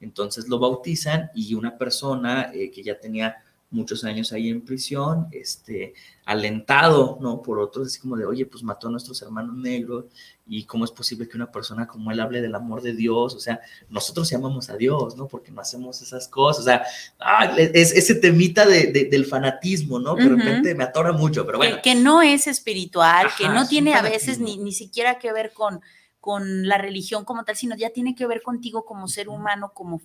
[0.01, 5.28] Entonces lo bautizan y una persona eh, que ya tenía muchos años ahí en prisión,
[5.30, 5.92] este,
[6.24, 7.42] alentado, ¿no?
[7.42, 10.07] Por otros, así como de, oye, pues mató a nuestros hermanos negros
[10.46, 13.40] y cómo es posible que una persona como él hable del amor de Dios, o
[13.40, 15.28] sea, nosotros llamamos a Dios, ¿no?
[15.28, 16.82] Porque no hacemos esas cosas, o sea,
[17.20, 20.16] ah, es ese temita de, de, del fanatismo, ¿no?
[20.16, 21.76] Que de repente me atora mucho, pero bueno.
[21.76, 25.32] Que, que no es espiritual, Ajá, que no tiene a veces ni, ni siquiera que
[25.32, 25.82] ver con
[26.20, 29.98] con la religión como tal, sino ya tiene que ver contigo como ser humano, como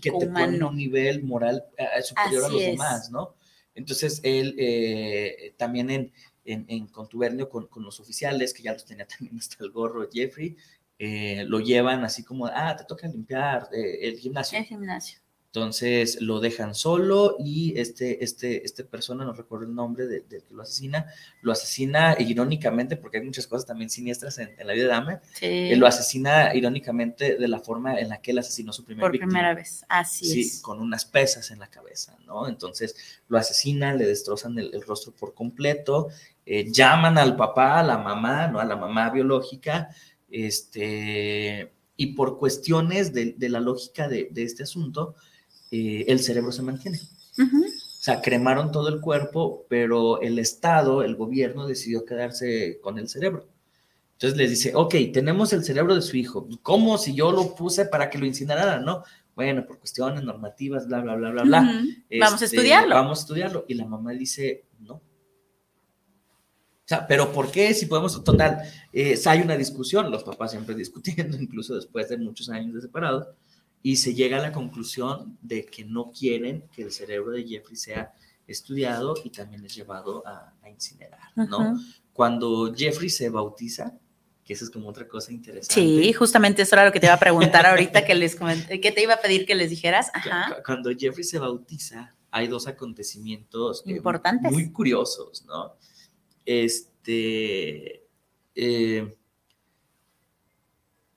[0.00, 0.68] que fanático te pone en humano.
[0.68, 2.66] un nivel moral eh, superior a los es.
[2.66, 3.34] demás, ¿no?
[3.74, 6.12] Entonces, él eh, también en,
[6.44, 10.08] en, en contubernio con, con los oficiales, que ya los tenía también hasta el gorro
[10.12, 10.56] Jeffrey,
[10.98, 14.58] eh, lo llevan así como, ah, te toca limpiar eh, el gimnasio.
[14.58, 15.18] El gimnasio.
[15.54, 20.40] Entonces lo dejan solo y este, este, este persona, no recuerdo el nombre del de
[20.40, 21.06] que lo asesina,
[21.42, 25.20] lo asesina irónicamente, porque hay muchas cosas también siniestras en, en la vida de Dahmer,
[25.34, 25.46] Sí.
[25.46, 29.12] eh, lo asesina irónicamente de la forma en la que él asesinó su primer por
[29.12, 29.28] víctima.
[29.30, 29.84] primera vez.
[29.88, 30.60] Así Sí, es.
[30.60, 32.48] con unas pesas en la cabeza, ¿no?
[32.48, 32.96] Entonces
[33.28, 36.08] lo asesinan, le destrozan el, el rostro por completo,
[36.46, 38.58] eh, llaman al papá, a la mamá, ¿no?
[38.58, 39.90] A la mamá biológica,
[40.32, 45.14] este, y por cuestiones de, de la lógica de, de este asunto,
[45.74, 47.00] eh, el cerebro se mantiene.
[47.36, 47.64] Ujú.
[47.64, 53.08] O sea, cremaron todo el cuerpo, pero el Estado, el gobierno decidió quedarse con el
[53.08, 53.48] cerebro.
[54.12, 56.46] Entonces les dice, ok, tenemos el cerebro de su hijo.
[56.62, 58.84] ¿Cómo si yo lo puse para que lo incineraran?
[58.84, 59.02] No.
[59.34, 61.60] Bueno, por cuestiones normativas, bla, bla, bla, bla, bla.
[61.62, 61.88] Ujú.
[62.20, 62.94] Vamos a Este, estudiarlo.
[62.94, 63.64] Vamos a estudiarlo.
[63.66, 64.94] Y la mamá dice, no.
[64.94, 65.02] O
[66.86, 67.74] sea, pero ¿por qué?
[67.74, 68.58] Si podemos, total,
[68.92, 73.26] eh, hay una discusión, los papás siempre discutiendo, incluso después de muchos años de separados,
[73.86, 77.76] y se llega a la conclusión de que no quieren que el cerebro de Jeffrey
[77.76, 78.14] sea
[78.46, 81.78] estudiado y también es llevado a, a incinerar, ¿no?
[82.14, 83.92] Cuando Jeffrey se bautiza,
[84.42, 85.74] que eso es como otra cosa interesante.
[85.74, 88.90] Sí, justamente eso era lo que te iba a preguntar ahorita que les comenté, que
[88.90, 90.10] te iba a pedir que les dijeras.
[90.14, 90.62] Ajá.
[90.64, 94.50] Cuando Jeffrey se bautiza, hay dos acontecimientos eh, Importantes.
[94.50, 95.74] muy curiosos, ¿no?
[96.46, 98.02] Este,
[98.54, 99.14] eh,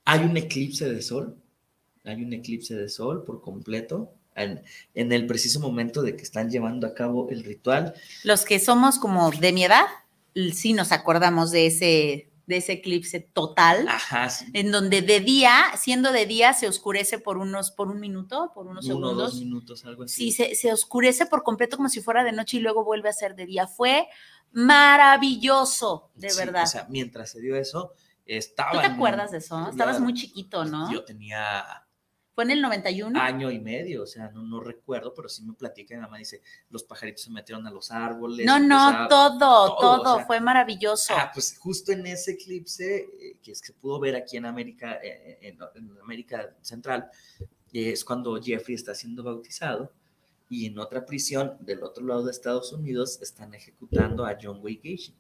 [0.04, 1.42] hay un eclipse de sol,
[2.08, 4.62] hay un eclipse de sol por completo, en,
[4.94, 7.94] en el preciso momento de que están llevando a cabo el ritual.
[8.24, 9.86] Los que somos como de mi edad,
[10.54, 15.52] sí nos acordamos de ese, de ese eclipse total, Ajá, sí, en donde de día,
[15.76, 19.34] siendo de día, se oscurece por unos, por un minuto, por unos uno o dos
[19.34, 19.40] segundos.
[19.40, 20.32] minutos, algo así.
[20.32, 23.14] Sí, se, se oscurece por completo como si fuera de noche y luego vuelve a
[23.14, 23.66] ser de día.
[23.68, 24.08] Fue
[24.52, 26.64] maravilloso, de Sí, verdad.
[26.64, 27.94] O sea, mientras se dio eso,
[28.26, 28.72] estaba...
[28.72, 29.68] ¿Tú te en acuerdas de eso?
[29.70, 30.92] Estabas muy chiquito, ¿no?
[30.92, 31.87] Yo tenía
[32.38, 33.20] Fue en el 91.
[33.20, 36.44] año y medio, o sea, no, no recuerdo, pero sí me platica, mi mamá dice,
[36.70, 38.46] los pajaritos se metieron a los árboles.
[38.46, 41.16] no, no, todo, todo, todo, o sea, fue maravilloso.
[41.18, 45.00] Ah, pues justo en ese eclipse, eh, que es que pudo ver aquí en América,
[45.02, 47.10] eh, en, en América Central,
[47.74, 49.92] eh, es cuando Jeffrey está siendo bautizado
[50.48, 54.82] y en otra prisión del otro lado de Estados Unidos están ejecutando a John Wayne
[54.84, 55.16] Gacy,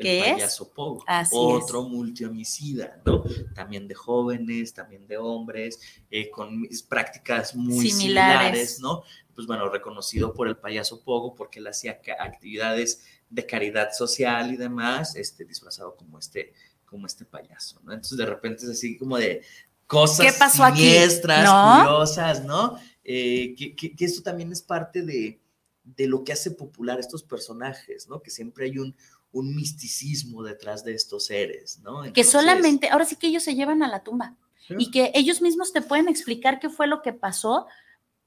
[0.00, 0.32] el ¿Qué es?
[0.34, 3.24] payaso Pogo, Así otro multihomicida, ¿no?
[3.54, 5.80] También de jóvenes, también de hombres,
[6.10, 7.98] eh, con prácticas muy Similares.
[7.98, 9.02] similares, ¿no?
[9.34, 14.56] Pues bueno, reconocido por el payaso Pogo porque él hacía actividades de caridad social y
[14.56, 16.52] demás, este, disfrazado como este,
[16.84, 17.92] como este payaso, ¿no?
[17.92, 19.42] Entonces de repente es así como de
[19.86, 20.80] cosas ¿Qué pasó aquí?
[20.82, 21.84] siniestras, ¿No?
[21.84, 22.78] curiosas, ¿no?
[23.04, 25.40] Eh, que, que, que esto también es parte de,
[25.82, 28.20] de lo que hace popular estos personajes, ¿no?
[28.20, 28.94] Que siempre hay un,
[29.32, 32.12] un misticismo detrás de estos seres, ¿no?
[32.12, 34.34] que solamente, ahora sí que ellos se llevan a la tumba
[34.66, 34.74] sí.
[34.78, 37.66] y que ellos mismos te pueden explicar qué fue lo que pasó,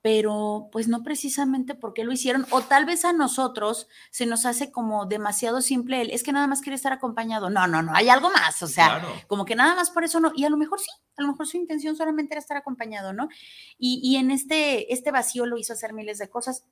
[0.02, 4.46] pero pues no precisamente por qué lo hicieron, o tal vez a nosotros se nos
[4.46, 7.50] hace como demasiado simple el, es que nada más quiere estar acompañado.
[7.50, 9.08] No, no, no, hay algo más, o sea, Claro.
[9.28, 11.48] como que nada más por eso no, y a lo mejor sí, a lo mejor
[11.48, 13.30] su intención solamente era estar acompañado, ¿no?
[13.78, 16.66] Y, y en este, este vacío lo hizo hacer miles de cosas.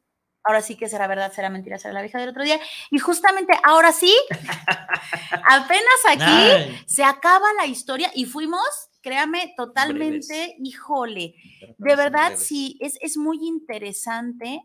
[0.44, 2.60] Ahora sí que será verdad, será mentira, será la vieja del otro día.
[2.89, 4.14] Y justamente ahora sí,
[5.50, 8.64] apenas aquí Ay, se acaba la historia y fuimos,
[9.02, 10.56] créame, totalmente, Breves.
[10.64, 11.36] híjole,
[11.78, 12.48] de verdad breves.
[12.48, 14.62] sí, es, es muy interesante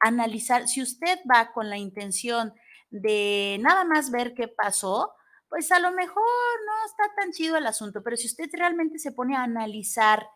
[0.00, 2.54] analizar, si usted va con la intención
[2.90, 5.12] de nada más ver qué pasó,
[5.48, 6.24] pues a lo mejor
[6.66, 10.26] no está tan chido el asunto, pero si usted realmente se pone a analizar,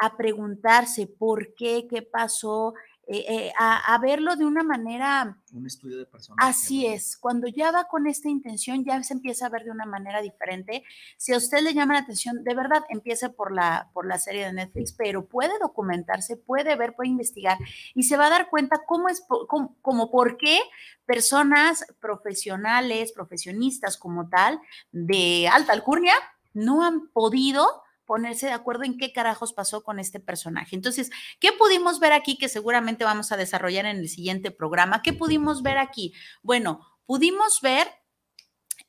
[0.00, 2.72] a preguntarse por qué, qué pasó,
[3.08, 6.48] eh, eh, a, a verlo de una manera Un estudio de personaje.
[6.48, 9.86] Así es, cuando ya va con esta intención, ya se empieza a ver de una
[9.86, 10.84] manera diferente.
[11.16, 14.46] Si a usted le llama la atención, de verdad, empiece por la, por la serie
[14.46, 17.58] de Netflix, pero puede documentarse, puede ver, puede investigar
[17.94, 20.58] y se va a dar cuenta cómo es, cómo- como por qué
[21.04, 24.60] personas profesionales, profesionistas como tal,
[24.92, 26.14] de alta alcurnia,
[26.54, 30.76] no han podido ponerse de acuerdo en qué carajos pasó con este personaje.
[30.76, 35.02] Entonces, ¿qué pudimos ver aquí que seguramente vamos a desarrollar en el siguiente programa?
[35.02, 36.12] ¿Qué pudimos ver aquí?
[36.42, 37.88] Bueno, pudimos ver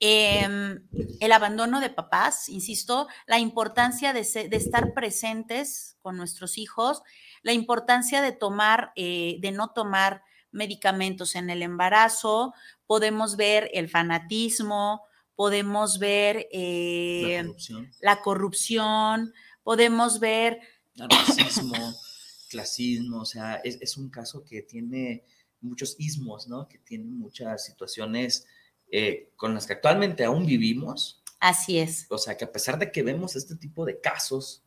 [0.05, 0.85] Em,
[1.21, 7.03] el abandono de papás, insisto, la importancia de, estar presentes con nuestros hijos,
[7.41, 12.53] la importancia de tomar, eh, de no tomar medicamentos en el embarazo,
[12.85, 15.03] podemos ver el fanatismo,
[15.43, 17.91] podemos ver eh, la, corrupción.
[17.99, 19.33] la, corrupción.
[19.61, 20.61] podemos ver...
[20.95, 21.75] Racismo,
[22.49, 25.25] clasismo, o sea, es, es, un caso que tiene
[25.59, 26.69] muchos ismos, ¿no?
[26.69, 28.45] Que tiene muchas situaciones
[28.89, 31.21] eh, con las que actualmente aún vivimos.
[31.41, 32.05] Así es.
[32.09, 34.63] O sea, que a pesar de que vemos este tipo de casos,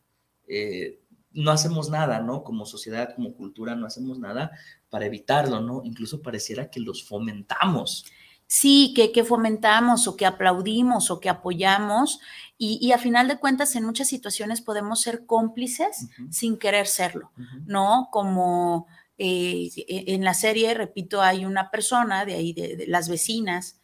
[0.47, 1.01] eh,
[1.31, 2.43] no hacemos nada, ¿no?
[2.43, 4.51] Como sociedad, como cultura, no hacemos nada
[4.91, 5.81] para evitarlo, ¿no?
[5.83, 8.05] Incluso pareciera que los fomentamos.
[8.47, 12.19] Sí, que, que fomentamos o que aplaudimos o que apoyamos
[12.57, 16.31] y, y, a final de cuentas en muchas situaciones podemos ser cómplices uh -huh.
[16.31, 17.63] sin querer serlo, uh -huh.
[17.65, 18.07] ¿no?
[18.11, 18.87] Como
[19.17, 23.79] eh, en la serie, repito, hay una persona de ahí, de, de las vecinas,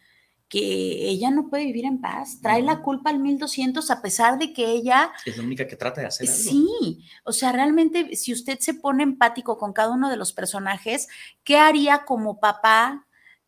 [0.48, 4.52] que ella no puede vivir en paz, trae la culpa al 1200 a pesar de
[4.52, 5.10] que ella...
[5.26, 6.40] Es la única que trata de hacer algo.
[6.40, 11.08] Sí, o sea, realmente si usted se pone empático con cada uno de los personajes,
[11.42, 13.04] ¿qué haría como papá?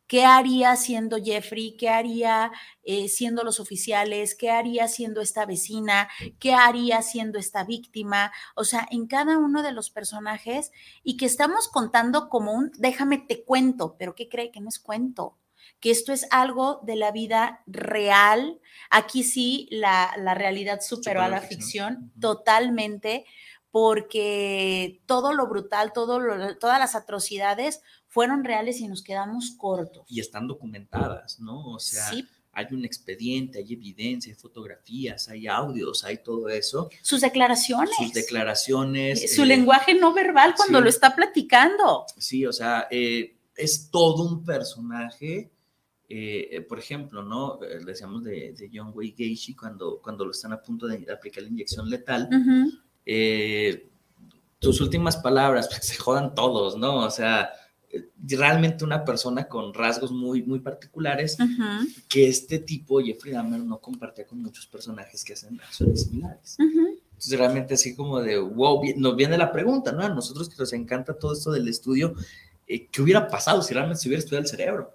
[0.07, 1.77] ¿Qué haría siendo Jeffrey?
[1.77, 2.53] ¿Qué haría
[2.85, 4.37] eh, siendo los oficiales?
[4.37, 6.09] ¿Qué haría siendo esta vecina?
[6.39, 8.33] ¿Qué haría siendo esta víctima?
[8.55, 10.71] O sea, en cada uno de los personajes
[11.03, 14.79] y que estamos contando como un, déjame te cuento, pero ¿qué cree que no es
[14.79, 15.37] cuento?
[15.81, 18.61] que esto es algo de la vida real.
[18.89, 23.27] Aquí sí la, la realidad superó a la ficción, totalmente,
[23.71, 27.83] porque todo lo brutal, todo lo, todas las atrocidades
[28.17, 30.07] fueron reales y nos quedamos cortos.
[30.09, 31.75] Y están documentadas, ¿no?
[31.75, 32.27] O sea, sí.
[32.51, 36.89] hay un expediente, hay evidencia, hay fotografías, hay audios, hay todo eso.
[37.03, 37.95] Sus declaraciones.
[37.95, 39.35] Sus declaraciones.
[39.35, 40.85] Su eh, lenguaje no verbal cuando sí.
[40.85, 42.07] lo está platicando.
[42.17, 45.51] Sí, o sea, eh, es todo un personaje
[46.09, 47.59] eh, por ejemplo, ¿no?
[47.85, 51.51] Decíamos de, de, John Wayne Gacy cuando, cuando lo están a punto de aplicar la
[51.51, 52.29] inyección letal.
[52.31, 52.81] Uh -huh.
[53.05, 53.91] eh,
[54.59, 57.05] tus últimas palabras, pues, se jodan todos, ¿no?
[57.05, 57.51] O sea,
[58.29, 62.05] realmente una persona con rasgos muy, muy particulares uh -huh.
[62.09, 66.57] que este tipo, Jeffrey Dahmer, no compartía con muchos personajes que hacen acciones similares.
[66.59, 66.99] Uh -huh.
[67.17, 70.03] Entonces, realmente así como de, wow, nos viene la pregunta, ¿no?
[70.03, 72.15] A nosotros que nos encanta todo esto del estudio,
[72.67, 74.93] eh, ¿qué hubiera pasado si realmente se hubiera estudiado el cerebro?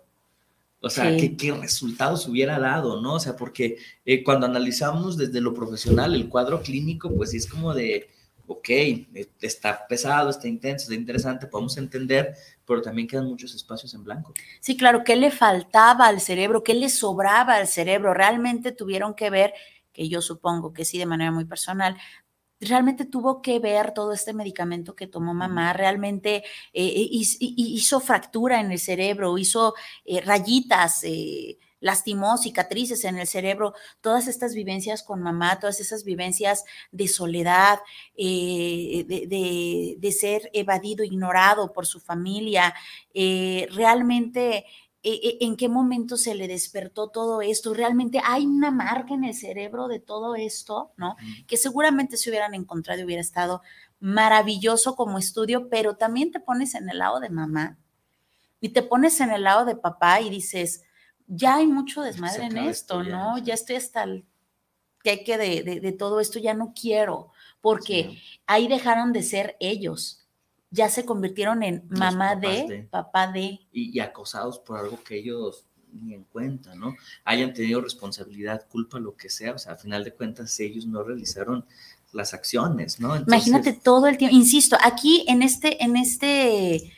[0.82, 1.18] O sea, sí.
[1.18, 3.16] ¿qué, ¿qué, resultados hubiera dado, ¿no?
[3.16, 7.48] O sea, porque eh, cuando analizamos desde lo profesional el cuadro clínico, pues sí es
[7.48, 8.10] como de,
[8.52, 12.36] ok, eh, está pesado, está intenso, está interesante, podemos entender,
[12.66, 14.34] pero también quedan muchos espacios en blanco.
[14.60, 16.64] Sí, claro, ¿qué le faltaba al cerebro?
[16.64, 18.14] ¿Qué le sobraba al cerebro?
[18.14, 19.54] Realmente tuvieron que ver,
[19.92, 21.98] que yo supongo que sí de manera muy personal,
[22.62, 28.72] realmente tuvo que ver todo este medicamento que tomó mamá, realmente eh, hizo fractura en
[28.72, 29.74] el cerebro, hizo
[30.06, 36.06] eh, rayitas, eh, lastimó cicatrices en el cerebro, todas estas vivencias con mamá, todas esas
[36.06, 37.80] vivencias de soledad,
[38.16, 42.74] eh, de, de, de, ser evadido, ignorado por su familia,
[43.14, 44.66] eh, realmente
[45.04, 47.74] eh, en qué momento se le despertó todo esto.
[47.74, 51.16] Realmente hay una marca en el cerebro de todo esto, ¿no?
[51.48, 53.64] Que seguramente se hubieran encontrado y hubiera estado
[54.00, 57.78] maravilloso como estudio, pero también te pones en el lado de mamá
[58.60, 60.84] y te pones en el lado de papá y dices,
[61.28, 63.38] ya hay mucho desmadre en esto, esto ¿no?
[63.38, 64.26] Ya, ya estoy hasta el
[65.04, 68.40] que de, de, de, todo esto, ya no quiero, porque sí.
[68.46, 70.22] ahí dejaron de ser ellos
[70.72, 73.60] ya se convirtieron en Los mamá de, de, papá de.
[73.72, 76.96] Y, y, acosados por algo que ellos ni en cuenta, ¿no?
[77.26, 81.04] Hayan tenido responsabilidad, culpa, lo que sea, o sea, al final de cuentas ellos no
[81.04, 81.66] realizaron
[82.14, 83.16] las acciones, ¿no?
[83.16, 86.94] Entonces, Imagínate todo el tiempo, insisto, aquí en este, en este,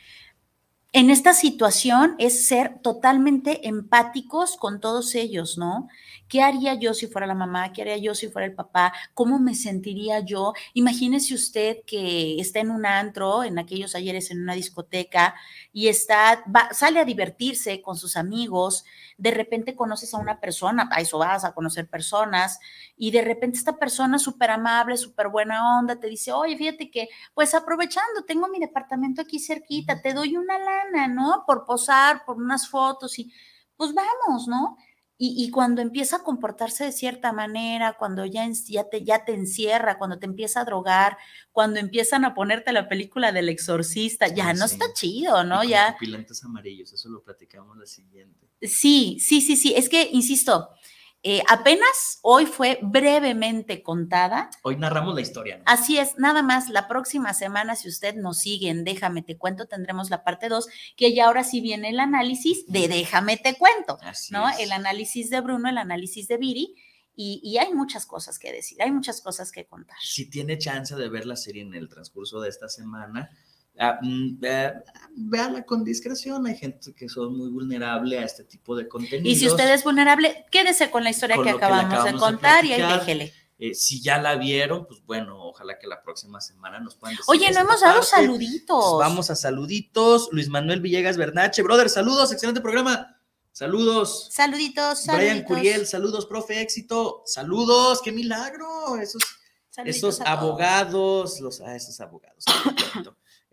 [0.94, 5.88] en esta situación es ser totalmente empáticos con todos ellos, ¿no?
[6.28, 7.72] ¿Qué haría yo si fuera la mamá?
[7.72, 8.92] ¿Qué haría yo si fuera el papá?
[9.14, 10.52] ¿Cómo me sentiría yo?
[10.72, 15.34] Imagínese usted que está en un antro, en aquellos ayeres en una discoteca,
[15.72, 18.84] y está, va, sale a divertirse con sus amigos,
[19.18, 22.58] de repente conoces a una persona, a eso vas a conocer personas,
[22.96, 27.08] y de repente esta persona súper amable, súper buena onda, te dice, oye, fíjate que,
[27.34, 31.44] pues aprovechando, tengo mi departamento aquí cerquita, te doy una lana, ¿no?
[31.46, 33.32] Por posar, por unas fotos, y
[33.76, 34.76] pues vamos, ¿no?
[35.16, 39.32] Y, y, cuando empieza a comportarse de cierta manera, cuando ya, ya, te, ya te
[39.32, 41.16] encierra, cuando te empieza a drogar,
[41.52, 44.74] cuando empiezan a ponerte la película del exorcista, ya sí, no sí.
[44.74, 45.62] está chido, ¿no?
[45.62, 45.96] Y ya.
[46.00, 48.48] Pilantes amarillos, eso lo platicamos la siguiente.
[48.60, 49.72] Sí, sí, sí, sí.
[49.76, 50.70] Es que, insisto,
[51.26, 54.50] eh, apenas hoy fue brevemente contada.
[54.62, 55.56] Hoy narramos la historia.
[55.56, 55.62] ¿no?
[55.66, 59.66] Así es, nada más, la próxima semana, si usted nos sigue en Déjame Te Cuento,
[59.66, 63.96] tendremos la parte 2, que ya ahora sí viene el análisis de Déjame Te Cuento,
[64.02, 64.46] Así ¿no?
[64.50, 64.58] es.
[64.58, 66.74] El análisis de Bruno, el análisis de Viri,
[67.16, 69.96] y, y hay muchas cosas que decir, hay muchas cosas que contar.
[70.02, 73.30] Si tiene chance de ver la serie en el transcurso de esta semana,
[75.16, 76.46] véala con discreción.
[76.46, 79.36] Hay gente que son muy vulnerable a este tipo de contenidos.
[79.36, 82.72] Y si usted es vulnerable, quédese con la historia Con que acabamos, de contar y
[82.72, 83.32] ahí déjele.
[83.56, 87.24] Eh, si ya la vieron, pues bueno, ojalá que la próxima semana nos puedan decir.
[87.28, 88.10] Oye, no hemos dado parte.
[88.10, 88.84] saluditos.
[88.84, 90.28] Pues vamos a saluditos.
[90.32, 93.16] Luis Manuel Villegas Bernache, brother, saludos, excelente programa.
[93.52, 94.28] Saludos.
[94.32, 95.14] Saluditos, saluditos.
[95.14, 97.22] Brian Curiel, saludos, profe, éxito.
[97.24, 98.96] Saludos, qué milagro.
[98.96, 99.22] Esos,
[99.70, 102.44] saluditos esos a abogados, los, ah, esos abogados.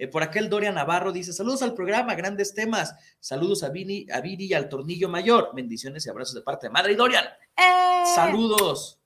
[0.01, 2.95] Eh, por aquel Doria Navarro dice: Saludos al programa, grandes temas.
[3.19, 5.51] Saludos a Vini, a Viri y al Tornillo Mayor.
[5.53, 7.25] Bendiciones y abrazos de parte de Madre y Dorian.
[7.55, 8.03] ¡Eh!
[8.15, 8.99] Saludos.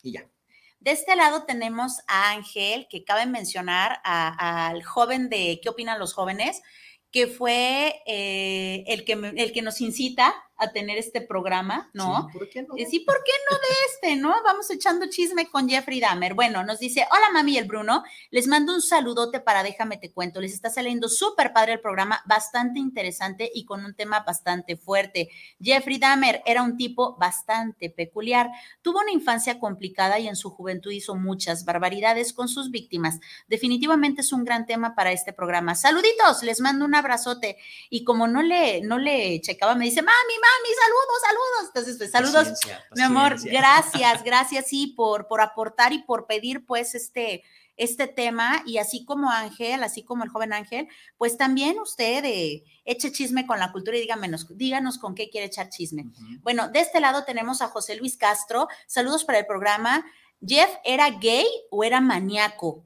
[0.00, 0.30] Y ya.
[0.78, 6.14] De este lado tenemos a Ángel, que cabe mencionar al joven de ¿Qué opinan los
[6.14, 6.62] jóvenes?
[7.10, 12.28] que fue eh, el, que, el que nos incita a tener este programa, ¿no?
[12.32, 12.76] Sí, ¿por qué no?
[12.76, 14.34] Eh, Sí, ¿por qué no de este, no?
[14.44, 16.34] Vamos echando chisme con Jeffrey Dahmer.
[16.34, 20.10] Bueno, nos dice, hola mami y el Bruno, les mando un saludote para Déjame Te
[20.10, 20.40] Cuento.
[20.40, 25.28] Les está saliendo súper padre el programa, bastante interesante y con un tema bastante fuerte.
[25.60, 28.50] Jeffrey Dahmer era un tipo bastante peculiar.
[28.82, 33.20] Tuvo una infancia complicada y en su juventud hizo muchas barbaridades con sus víctimas.
[33.46, 35.74] Definitivamente es un gran tema para este programa.
[35.74, 37.58] Saluditos, les mando un abrazote.
[37.90, 40.47] Y como no le, no le checaba, me dice, mami, mami,
[40.84, 41.66] saludos, saludos.
[41.68, 42.48] Entonces, pues, saludos.
[42.48, 47.44] Paciencia, Mi amor, gracias, gracias, sí, por, por aportar y por pedir, pues, este,
[47.78, 48.62] este tema.
[48.66, 53.46] Y así como Ángel, así como el joven Ángel, pues también usted eh, eche chisme
[53.46, 56.06] con la cultura y díganos, díganos con qué quiere echar chisme.
[56.42, 58.68] Bueno, de este lado tenemos a José Luis Castro.
[58.86, 60.04] Saludos para el programa.
[60.44, 62.84] Jeff, ¿era gay o era maníaco?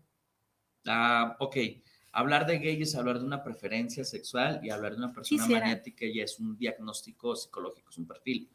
[0.87, 1.57] Ah, ok.
[2.13, 5.61] Hablar de gay es hablar de una preferencia sexual y hablar de una persona Quisiera.
[5.63, 8.51] maniática ya es un diagnóstico psicológico, es un perfil.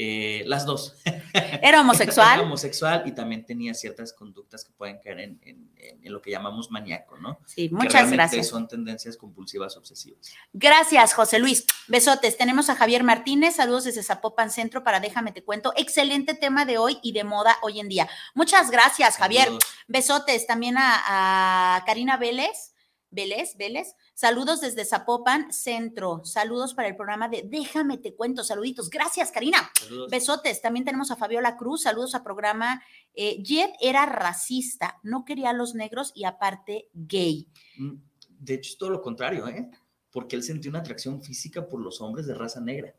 [0.00, 0.94] Eh, las dos.
[1.04, 1.22] ¿Era
[1.62, 2.38] Era homosexual?
[2.40, 6.30] homosexual y también tenía ciertas conductas que pueden caer en, en- en- en lo que
[6.30, 7.40] llamamos maníaco, ¿no?
[7.46, 8.46] Sí, Que muchas realmente gracias.
[8.48, 10.32] Son tendencias compulsivas obsesivas.
[10.52, 11.66] Gracias, José Luis.
[11.88, 12.36] Besotes.
[12.36, 13.56] Tenemos a Javier Martínez.
[13.56, 15.72] Saludos desde Zapopan Centro para Déjame Te Cuento.
[15.76, 18.08] Excelente tema de hoy y de moda hoy en día.
[18.34, 19.44] Muchas gracias, Javier.
[19.46, 19.64] Saludos.
[19.88, 22.72] Besotes también a, a Karina Vélez.
[23.10, 23.94] Vélez, Vélez.
[24.14, 26.24] Saludos desde Zapopan Centro.
[26.24, 28.44] Saludos para el programa de Déjame Te Cuento.
[28.44, 28.90] Saluditos.
[28.90, 29.70] Gracias, Karina.
[29.80, 30.10] Saludos.
[30.10, 30.60] Besotes.
[30.60, 31.82] También tenemos a Fabiola Cruz.
[31.82, 32.82] Saludos al programa.
[33.14, 37.48] Eh, Jed era racista, no quería a los negros y aparte gay.
[37.78, 37.94] Mm,
[38.38, 39.68] De hecho, es todo lo contrario, ¿eh?
[40.10, 42.94] Porque él sentía una atracción física por los hombres de raza negra.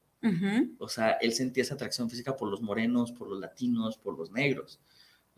[0.80, 4.32] O sea, él sentía esa atracción física por los morenos, por los latinos, por los
[4.32, 4.82] negros.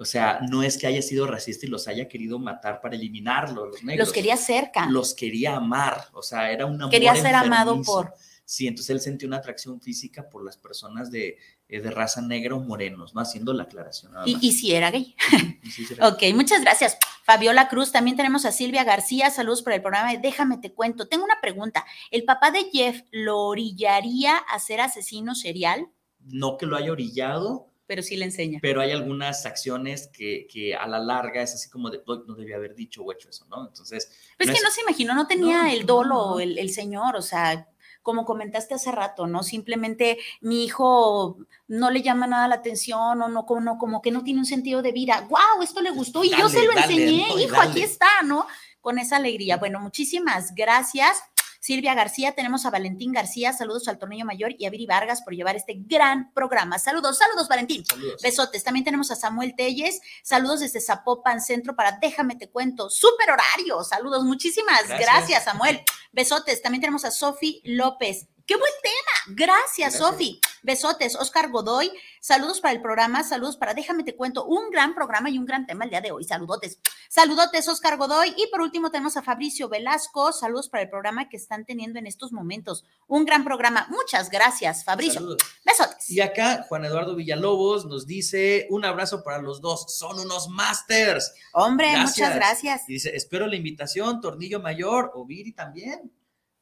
[0.02, 3.68] O sea, no es que haya sido racista y los haya querido matar para eliminarlos,
[3.70, 4.08] los negros.
[4.08, 4.88] Los quería cerca.
[4.88, 6.08] Los quería amar.
[6.14, 8.12] O sea, era un amor Quería ser amado por.
[8.44, 11.38] Sí, entonces él sentía una atracción física por las personas de,
[11.70, 13.22] eh, de raza negra o morenos, ¿no?
[13.22, 14.12] Haciendo la aclaración.
[14.26, 15.16] Y, y si era gay.
[15.64, 16.98] Y sí, sí, era- Ok, muchas gracias.
[17.24, 19.30] Fabiola Cruz, también tenemos a Silvia García.
[19.30, 21.08] Saludos por el programa de Déjame Te Cuento.
[21.08, 21.86] Tengo una pregunta.
[22.10, 25.88] ¿El papá de Jeff lo orillaría a ser asesino serial?
[26.20, 28.60] No que lo haya orillado, Pero sí le enseña.
[28.62, 32.36] pero hay algunas acciones que, que a la larga es así como de, "Uy, no
[32.36, 33.68] debía haber dicho o hecho eso, ¿no?
[33.68, 36.40] Entonces, Pues no que es- no se imaginó, no tenía No, el dolo.
[36.40, 37.68] El, el señor, o sea,
[38.02, 39.44] como comentaste hace rato, ¿no?
[39.44, 41.38] Simplemente mi hijo
[41.68, 44.46] no le llama nada la atención o no, como, no, como que no tiene un
[44.46, 45.28] sentido de vida.
[45.30, 45.62] ¡Wow!
[45.62, 48.48] Esto le gustó y yo se lo dale, enseñé, no, hijo, aquí está, ¿no?
[48.80, 49.58] Con esa alegría.
[49.58, 51.22] Bueno, muchísimas gracias.
[51.62, 55.36] Silvia García, tenemos a Valentín García, saludos al Tornillo Mayor y a Viri Vargas por
[55.36, 56.80] llevar este gran programa.
[56.80, 57.86] Saludos, saludos, Valentín.
[57.86, 58.20] saludos.
[58.20, 58.64] Besotes.
[58.64, 60.02] También tenemos a Samuel Telles.
[60.24, 62.90] Saludos desde Zapopan Centro para Déjame Te Cuento.
[62.90, 63.84] Súper horario.
[63.84, 64.24] Saludos.
[64.24, 65.44] Muchísimas gracias, Gracias.
[65.44, 65.82] Samuel.
[66.12, 66.64] Besotes.
[66.64, 68.28] También tenemos a Sofi López.
[68.52, 69.38] ¡Qué buen tema!
[69.46, 69.96] Gracias, Gracias.
[69.96, 70.42] Sofi.
[70.62, 71.16] Besotes.
[71.16, 71.90] Oscar Godoy.
[72.20, 73.24] Saludos para el programa.
[73.24, 74.44] Saludos para Déjame Te Cuento.
[74.44, 76.26] Un gran programa y un gran tema el día de hoy.
[76.26, 76.78] Saludotes.
[77.08, 78.34] Saludotes, Oscar Godoy.
[78.36, 80.34] Y por último tenemos a Fabricio Velasco.
[80.34, 82.84] Saludos para el programa que están teniendo en estos momentos.
[83.08, 83.88] Un gran programa.
[83.90, 85.22] Muchas gracias, Fabricio.
[85.22, 85.38] Saludos.
[85.64, 86.10] Besotes.
[86.10, 91.34] Y acá Juan Eduardo Villalobos nos dice un abrazo para los dos, son unos masters.
[91.54, 92.18] Hombre, Gracias.
[92.18, 92.90] muchas gracias.
[92.90, 96.12] Y dice, espero la invitación, Tornillo Mayor o Viri también.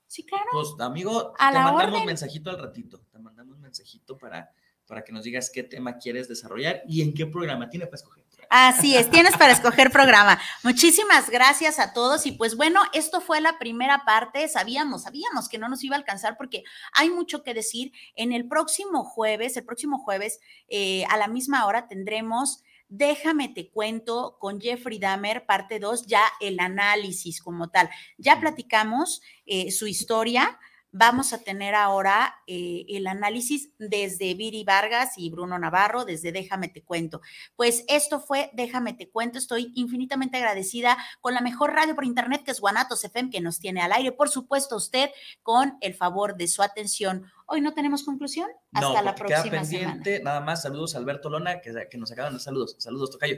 [0.09, 0.45] Sí, claro.
[0.51, 2.05] Pues amigo, A te mandamos orden.
[2.05, 4.51] mensajito al ratito, te mandamos mensajito para,
[4.87, 8.25] para que nos digas qué tema quieres desarrollar y en qué programa tiene para escoger.
[8.49, 10.39] Así es, tienes para escoger programa.
[10.63, 14.47] Muchísimas gracias a todos y pues bueno, esto fue la primera parte.
[14.47, 17.91] Sabíamos, sabíamos que no nos iba a alcanzar porque hay mucho que decir.
[18.15, 23.69] En el próximo jueves, el próximo jueves eh, a la misma hora tendremos Déjame te
[23.69, 27.87] cuento con Jeffrey Dahmer, parte 2, ya el análisis como tal.
[28.17, 30.59] Ya platicamos eh, su historia,
[30.91, 36.67] Vamos a tener ahora eh, el análisis desde Viri Vargas y Bruno Navarro, desde Déjame
[36.67, 37.21] Te Cuento.
[37.55, 39.37] Pues esto fue Déjame Te Cuento.
[39.37, 43.59] Estoy infinitamente agradecida con la mejor radio por internet que es Guanatos FM, que nos
[43.59, 44.11] tiene al aire.
[44.11, 45.11] Por supuesto, usted
[45.43, 47.25] con el favor de su atención.
[47.45, 48.49] Hoy no tenemos conclusión.
[48.73, 52.33] Hasta la próxima queda pendiente, Nada más, saludos a Alberto Lona, que, que nos acaban
[52.33, 52.75] de saludos.
[52.79, 53.37] Saludos, Tocayo.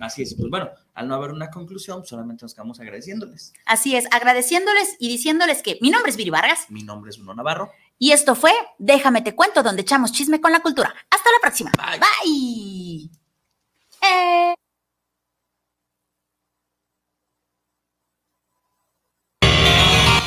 [0.00, 3.52] Así es, pues bueno, al no haber una conclusión, solamente nos quedamos agradeciéndoles.
[3.66, 6.66] Así es, agradeciéndoles y diciéndoles que mi nombre es Viri Vargas.
[6.70, 7.70] Mi nombre es Bruno Navarro.
[7.98, 10.92] Y esto fue Déjame te cuento, donde echamos chisme con la cultura.
[11.10, 11.70] Hasta la próxima.
[11.76, 12.00] Bye.
[12.00, 13.10] Bye.
[14.02, 14.54] Eh.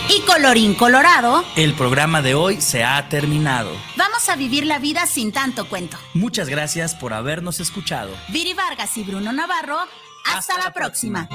[0.07, 1.43] Y colorín colorado.
[1.55, 3.71] El programa de hoy se ha terminado.
[3.95, 5.97] Vamos a vivir la vida sin tanto cuento.
[6.13, 8.11] Muchas gracias por habernos escuchado.
[8.29, 9.79] Viri Vargas y Bruno Navarro.
[10.25, 11.27] Hasta, la, próxima.